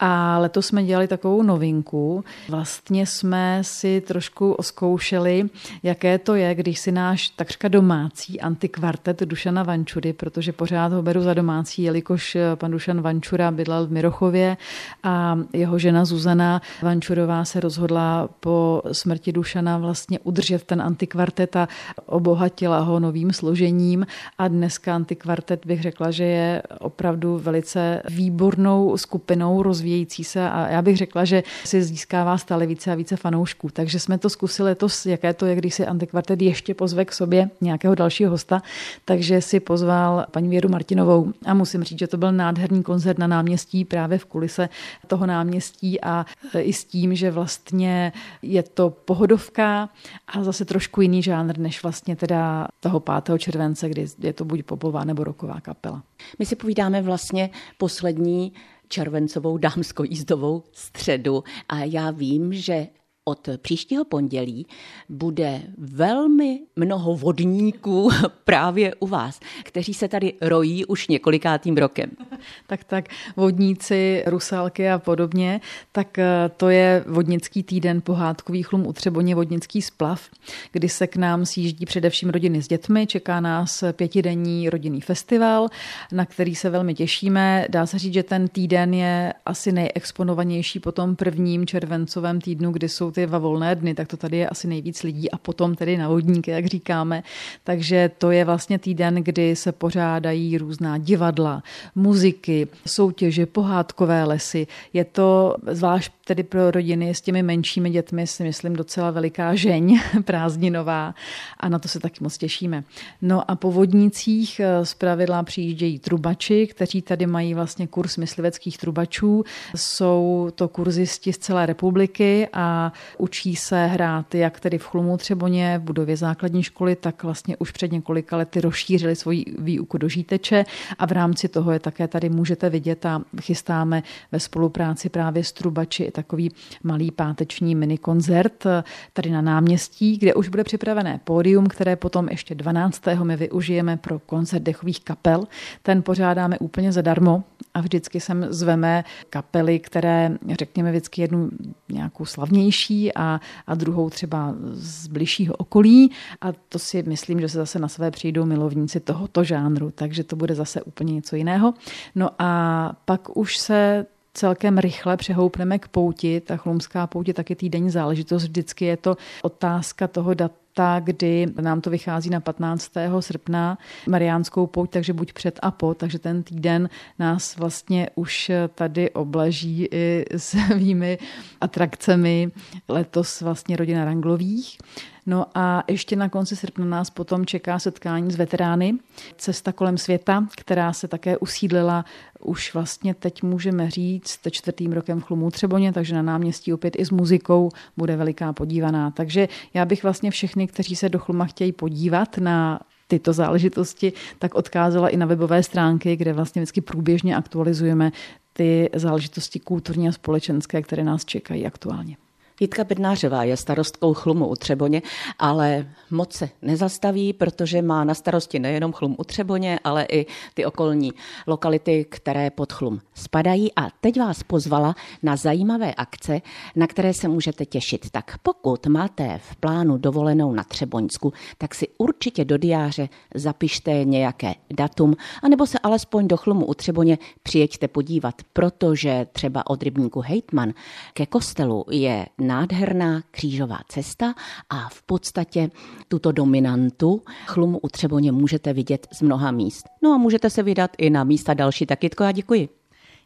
A 0.00 0.38
letos 0.38 0.66
jsme 0.66 0.84
dělali 0.84 1.08
takovou 1.08 1.42
novinku. 1.42 2.24
Vlastně 2.48 3.06
jsme 3.06 3.58
si 3.62 4.00
trošku 4.00 4.52
oskoušeli, 4.52 5.48
jaké 5.82 6.18
to 6.18 6.34
je, 6.34 6.54
když 6.54 6.78
si 6.78 6.92
náš 6.92 7.28
takřka 7.28 7.68
domácí 7.68 8.40
antikvartet 8.40 9.20
Dušana 9.20 9.62
Vančury, 9.62 10.12
protože 10.12 10.52
pořád 10.52 10.92
ho 10.92 11.02
beru 11.02 11.22
za 11.22 11.34
domácí, 11.34 11.82
jelikož 11.82 12.36
eh, 12.36 12.56
pan 12.56 12.70
Dušan 12.70 13.00
Vančura 13.00 13.50
bydlel 13.50 13.86
v 13.86 13.90
Mirochově 13.90 14.56
a 15.02 15.38
jeho 15.52 15.78
žena 15.78 16.04
Zuzana 16.04 16.31
Zuzana 16.32 16.62
Vančurová 16.82 17.44
se 17.44 17.60
rozhodla 17.60 18.28
po 18.40 18.82
smrti 18.92 19.32
Dušana 19.32 19.78
vlastně 19.78 20.18
udržet 20.18 20.64
ten 20.64 20.82
antikvartet 20.82 21.56
a 21.56 21.68
obohatila 22.06 22.78
ho 22.78 23.00
novým 23.00 23.32
složením 23.32 24.06
a 24.38 24.48
dneska 24.48 24.94
antikvartet 24.94 25.66
bych 25.66 25.82
řekla, 25.82 26.10
že 26.10 26.24
je 26.24 26.62
opravdu 26.80 27.38
velice 27.38 28.02
výbornou 28.08 28.96
skupinou 28.96 29.62
rozvíjející 29.62 30.24
se 30.24 30.50
a 30.50 30.68
já 30.68 30.82
bych 30.82 30.96
řekla, 30.96 31.24
že 31.24 31.42
si 31.64 31.82
získává 31.82 32.38
stále 32.38 32.66
více 32.66 32.92
a 32.92 32.94
více 32.94 33.16
fanoušků. 33.16 33.68
Takže 33.72 34.00
jsme 34.00 34.18
to 34.18 34.30
zkusili 34.30 34.74
to, 34.74 34.86
jaké 35.06 35.34
to 35.34 35.46
je, 35.46 35.54
když 35.54 35.74
si 35.74 35.86
antikvartet 35.86 36.42
ještě 36.42 36.74
pozve 36.74 37.04
k 37.04 37.12
sobě 37.12 37.50
nějakého 37.60 37.94
dalšího 37.94 38.30
hosta, 38.30 38.62
takže 39.04 39.42
si 39.42 39.60
pozval 39.60 40.26
paní 40.30 40.48
Věru 40.48 40.68
Martinovou 40.68 41.32
a 41.46 41.54
musím 41.54 41.82
říct, 41.84 41.98
že 41.98 42.06
to 42.06 42.16
byl 42.16 42.32
nádherný 42.32 42.82
koncert 42.82 43.18
na 43.18 43.26
náměstí 43.26 43.84
právě 43.84 44.18
v 44.18 44.24
kulise 44.24 44.68
toho 45.06 45.26
náměstí 45.26 46.00
a 46.00 46.21
i 46.58 46.72
s 46.72 46.84
tím, 46.84 47.14
že 47.14 47.30
vlastně 47.30 48.12
je 48.42 48.62
to 48.62 48.90
pohodovka 48.90 49.88
a 50.26 50.44
zase 50.44 50.64
trošku 50.64 51.00
jiný 51.00 51.22
žánr 51.22 51.58
než 51.58 51.82
vlastně 51.82 52.16
teda 52.16 52.68
toho 52.80 53.00
5. 53.00 53.38
července, 53.38 53.88
kdy 53.88 54.06
je 54.18 54.32
to 54.32 54.44
buď 54.44 54.62
popová 54.62 55.04
nebo 55.04 55.24
roková 55.24 55.60
kapela. 55.60 56.02
My 56.38 56.46
si 56.46 56.56
povídáme 56.56 57.02
vlastně 57.02 57.50
poslední 57.78 58.52
červencovou 58.88 59.58
dámsko-jízdovou 59.58 60.62
středu 60.72 61.44
a 61.68 61.78
já 61.78 62.10
vím, 62.10 62.52
že 62.52 62.86
od 63.24 63.48
příštího 63.56 64.04
pondělí 64.04 64.66
bude 65.08 65.62
velmi 65.78 66.60
mnoho 66.76 67.16
vodníků 67.16 68.10
právě 68.44 68.94
u 68.94 69.06
vás, 69.06 69.40
kteří 69.62 69.94
se 69.94 70.08
tady 70.08 70.34
rojí 70.40 70.84
už 70.84 71.08
několikátým 71.08 71.76
rokem. 71.76 72.10
Tak 72.66 72.84
tak, 72.84 73.08
vodníci, 73.36 74.22
rusalky 74.26 74.90
a 74.90 74.98
podobně, 74.98 75.60
tak 75.92 76.18
eh, 76.18 76.50
to 76.56 76.68
je 76.68 77.04
vodnický 77.06 77.62
týden 77.62 78.00
pohádkový 78.00 78.62
chlum 78.62 78.86
u 78.86 78.92
Třeboně, 78.92 79.34
vodnický 79.34 79.82
splav, 79.82 80.30
kdy 80.72 80.88
se 80.88 81.06
k 81.06 81.16
nám 81.16 81.46
sjíždí 81.46 81.86
především 81.86 82.30
rodiny 82.30 82.62
s 82.62 82.68
dětmi, 82.68 83.06
čeká 83.06 83.40
nás 83.40 83.84
pětidenní 83.92 84.70
rodinný 84.70 85.00
festival, 85.00 85.68
na 86.12 86.26
který 86.26 86.54
se 86.54 86.70
velmi 86.70 86.94
těšíme. 86.94 87.66
Dá 87.70 87.86
se 87.86 87.98
říct, 87.98 88.14
že 88.14 88.22
ten 88.22 88.48
týden 88.48 88.94
je 88.94 89.34
asi 89.46 89.72
nejexponovanější 89.72 90.80
po 90.80 90.92
tom 90.92 91.16
prvním 91.16 91.66
červencovém 91.66 92.40
týdnu, 92.40 92.72
kdy 92.72 92.88
jsou 92.88 93.11
ty 93.12 93.26
volné 93.26 93.74
dny, 93.74 93.94
tak 93.94 94.08
to 94.08 94.16
tady 94.16 94.36
je 94.36 94.48
asi 94.48 94.68
nejvíc 94.68 95.02
lidí 95.02 95.30
a 95.30 95.38
potom 95.38 95.74
tedy 95.74 95.96
na 95.96 96.08
vodníky, 96.08 96.50
jak 96.50 96.66
říkáme. 96.66 97.22
Takže 97.64 98.10
to 98.18 98.30
je 98.30 98.44
vlastně 98.44 98.78
týden, 98.78 99.14
kdy 99.14 99.56
se 99.56 99.72
pořádají 99.72 100.58
různá 100.58 100.98
divadla, 100.98 101.62
muziky, 101.94 102.68
soutěže, 102.86 103.46
pohádkové 103.46 104.24
lesy. 104.24 104.66
Je 104.92 105.04
to 105.04 105.56
zvlášť 105.66 106.12
tedy 106.24 106.42
pro 106.42 106.70
rodiny 106.70 107.14
s 107.14 107.20
těmi 107.20 107.42
menšími 107.42 107.90
dětmi 107.90 108.26
si 108.26 108.42
myslím 108.42 108.76
docela 108.76 109.10
veliká 109.10 109.54
žeň 109.54 110.00
prázdninová 110.24 111.14
a 111.60 111.68
na 111.68 111.78
to 111.78 111.88
se 111.88 112.00
taky 112.00 112.24
moc 112.24 112.38
těšíme. 112.38 112.84
No 113.22 113.50
a 113.50 113.56
po 113.56 113.72
vodnících 113.72 114.60
eh, 114.60 114.86
z 114.86 114.94
pravidla 114.94 115.42
přijíždějí 115.42 115.98
trubači, 115.98 116.66
kteří 116.66 117.02
tady 117.02 117.26
mají 117.26 117.54
vlastně 117.54 117.86
kurz 117.86 118.16
mysliveckých 118.16 118.78
trubačů. 118.78 119.44
Jsou 119.76 120.48
to 120.54 120.68
kurzisti 120.68 121.32
z 121.32 121.38
celé 121.38 121.66
republiky 121.66 122.48
a 122.52 122.92
učí 123.18 123.56
se 123.56 123.86
hrát 123.86 124.34
jak 124.34 124.60
tedy 124.60 124.78
v 124.78 124.86
Chlumu 124.86 125.16
Třeboně, 125.16 125.78
v 125.78 125.82
budově 125.82 126.16
základní 126.16 126.62
školy, 126.62 126.96
tak 126.96 127.22
vlastně 127.22 127.56
už 127.56 127.70
před 127.70 127.92
několika 127.92 128.36
lety 128.36 128.60
rozšířili 128.60 129.16
svoji 129.16 129.44
výuku 129.58 129.98
do 129.98 130.08
Žíteče 130.08 130.64
a 130.98 131.06
v 131.06 131.12
rámci 131.12 131.48
toho 131.48 131.72
je 131.72 131.78
také 131.78 132.08
tady 132.08 132.28
můžete 132.28 132.70
vidět 132.70 133.06
a 133.06 133.20
chystáme 133.40 134.02
ve 134.32 134.40
spolupráci 134.40 135.08
právě 135.08 135.44
s 135.44 135.52
trubači 135.52 136.10
takový 136.22 136.50
malý 136.82 137.10
páteční 137.10 137.74
minikoncert 137.74 138.64
tady 139.12 139.30
na 139.30 139.40
náměstí, 139.40 140.18
kde 140.18 140.34
už 140.34 140.48
bude 140.48 140.64
připravené 140.64 141.20
pódium, 141.24 141.66
které 141.66 141.96
potom 141.96 142.28
ještě 142.28 142.54
12. 142.54 143.02
my 143.22 143.36
využijeme 143.36 143.96
pro 143.96 144.18
koncert 144.18 144.62
dechových 144.62 145.00
kapel. 145.00 145.44
Ten 145.82 146.02
pořádáme 146.02 146.58
úplně 146.58 146.92
zadarmo 146.92 147.44
a 147.74 147.80
vždycky 147.80 148.20
sem 148.20 148.46
zveme 148.50 149.04
kapely, 149.30 149.78
které 149.78 150.38
řekněme 150.50 150.90
vždycky 150.90 151.20
jednu 151.20 151.50
nějakou 151.88 152.24
slavnější 152.24 153.14
a, 153.14 153.40
a 153.66 153.74
druhou 153.74 154.10
třeba 154.10 154.54
z 154.72 155.06
bližšího 155.06 155.54
okolí 155.54 156.10
a 156.40 156.52
to 156.68 156.78
si 156.78 157.02
myslím, 157.02 157.40
že 157.40 157.48
se 157.48 157.58
zase 157.58 157.78
na 157.78 157.88
své 157.88 158.10
přijdou 158.10 158.44
milovníci 158.44 159.00
tohoto 159.00 159.44
žánru, 159.44 159.90
takže 159.90 160.24
to 160.24 160.36
bude 160.36 160.54
zase 160.54 160.82
úplně 160.82 161.14
něco 161.14 161.36
jiného. 161.36 161.74
No 162.14 162.30
a 162.38 162.92
pak 163.04 163.36
už 163.36 163.58
se 163.58 164.06
celkem 164.34 164.78
rychle 164.78 165.16
přehoupneme 165.16 165.78
k 165.78 165.88
pouti. 165.88 166.40
Ta 166.40 166.56
chlumská 166.56 167.06
pouť 167.06 167.28
je 167.28 167.34
taky 167.34 167.56
týdenní 167.56 167.90
záležitost. 167.90 168.42
Vždycky 168.42 168.84
je 168.84 168.96
to 168.96 169.16
otázka 169.42 170.08
toho 170.08 170.34
data, 170.34 171.00
kdy 171.00 171.46
nám 171.60 171.80
to 171.80 171.90
vychází 171.90 172.30
na 172.30 172.40
15. 172.40 172.92
srpna 173.20 173.78
Mariánskou 174.08 174.66
pouť, 174.66 174.90
takže 174.90 175.12
buď 175.12 175.32
před 175.32 175.58
a 175.62 175.70
po, 175.70 175.94
takže 175.94 176.18
ten 176.18 176.42
týden 176.42 176.88
nás 177.18 177.56
vlastně 177.56 178.10
už 178.14 178.50
tady 178.74 179.10
oblaží 179.10 179.88
i 179.90 180.24
svými 180.36 181.18
atrakcemi. 181.60 182.50
Letos 182.88 183.40
vlastně 183.40 183.76
rodina 183.76 184.04
Ranglových. 184.04 184.78
No 185.26 185.46
a 185.54 185.84
ještě 185.88 186.16
na 186.16 186.28
konci 186.28 186.56
srpna 186.56 186.84
nás 186.84 187.10
potom 187.10 187.46
čeká 187.46 187.78
setkání 187.78 188.32
s 188.32 188.36
veterány, 188.36 188.94
cesta 189.36 189.72
kolem 189.72 189.98
světa, 189.98 190.46
která 190.56 190.92
se 190.92 191.08
také 191.08 191.38
usídlila 191.38 192.04
už 192.44 192.74
vlastně 192.74 193.14
teď 193.14 193.42
můžeme 193.42 193.90
říct 193.90 194.40
čtvrtým 194.50 194.92
rokem 194.92 195.20
Chlumu 195.20 195.50
Třeboně, 195.50 195.92
takže 195.92 196.14
na 196.14 196.22
náměstí 196.22 196.72
opět 196.72 196.94
i 196.98 197.04
s 197.04 197.10
muzikou 197.10 197.70
bude 197.96 198.16
veliká 198.16 198.52
podívaná. 198.52 199.10
Takže 199.10 199.48
já 199.74 199.84
bych 199.84 200.02
vlastně 200.02 200.30
všechny, 200.30 200.66
kteří 200.66 200.96
se 200.96 201.08
do 201.08 201.18
Chluma 201.18 201.44
chtějí 201.44 201.72
podívat 201.72 202.38
na 202.38 202.80
tyto 203.08 203.32
záležitosti, 203.32 204.12
tak 204.38 204.54
odkázala 204.54 205.08
i 205.08 205.16
na 205.16 205.26
webové 205.26 205.62
stránky, 205.62 206.16
kde 206.16 206.32
vlastně 206.32 206.62
vždycky 206.62 206.80
průběžně 206.80 207.36
aktualizujeme 207.36 208.12
ty 208.52 208.90
záležitosti 208.94 209.60
kulturní 209.60 210.08
a 210.08 210.12
společenské, 210.12 210.82
které 210.82 211.04
nás 211.04 211.24
čekají 211.24 211.66
aktuálně. 211.66 212.16
Jitka 212.62 212.84
Bednářová 212.84 213.44
je 213.44 213.56
starostkou 213.56 214.14
chlumu 214.14 214.46
u 214.46 214.54
Třeboně, 214.54 215.02
ale 215.38 215.86
moc 216.10 216.32
se 216.32 216.48
nezastaví, 216.62 217.32
protože 217.32 217.82
má 217.82 218.04
na 218.04 218.14
starosti 218.14 218.58
nejenom 218.58 218.92
chlum 218.92 219.16
u 219.18 219.24
Třeboně, 219.24 219.78
ale 219.84 220.06
i 220.12 220.26
ty 220.54 220.64
okolní 220.64 221.12
lokality, 221.46 222.06
které 222.08 222.50
pod 222.50 222.72
chlum 222.72 223.00
spadají. 223.14 223.70
A 223.76 223.88
teď 224.00 224.20
vás 224.20 224.42
pozvala 224.42 224.94
na 225.22 225.36
zajímavé 225.36 225.94
akce, 225.94 226.40
na 226.76 226.86
které 226.86 227.14
se 227.14 227.28
můžete 227.28 227.66
těšit. 227.66 228.10
Tak 228.10 228.38
pokud 228.42 228.86
máte 228.86 229.38
v 229.38 229.56
plánu 229.56 229.98
dovolenou 229.98 230.52
na 230.52 230.64
Třeboňsku, 230.64 231.32
tak 231.58 231.74
si 231.74 231.88
určitě 231.98 232.44
do 232.44 232.56
diáře 232.56 233.08
zapište 233.34 234.04
nějaké 234.04 234.54
datum, 234.70 235.14
anebo 235.42 235.66
se 235.66 235.78
alespoň 235.78 236.28
do 236.28 236.36
chlumu 236.36 236.66
u 236.66 236.74
Třeboně 236.74 237.18
přijeďte 237.42 237.88
podívat, 237.88 238.34
protože 238.52 239.26
třeba 239.32 239.66
od 239.66 239.82
rybníku 239.82 240.20
Hejtman 240.20 240.72
ke 241.12 241.26
kostelu 241.26 241.84
je 241.90 242.26
na 242.38 242.51
nádherná 242.52 243.22
křížová 243.30 243.78
cesta 243.88 244.34
a 244.70 244.88
v 244.88 245.02
podstatě 245.02 245.70
tuto 246.08 246.32
dominantu 246.32 247.22
chlumu 247.46 247.78
u 247.78 247.88
Třeboně 247.88 248.32
můžete 248.32 248.72
vidět 248.72 249.06
z 249.12 249.22
mnoha 249.22 249.50
míst. 249.50 249.84
No 250.02 250.12
a 250.12 250.16
můžete 250.18 250.50
se 250.50 250.62
vydat 250.62 250.90
i 250.98 251.10
na 251.10 251.24
místa 251.24 251.54
další. 251.54 251.86
Tak 251.86 252.02
Jitko, 252.04 252.24
já 252.24 252.32
děkuji. 252.32 252.68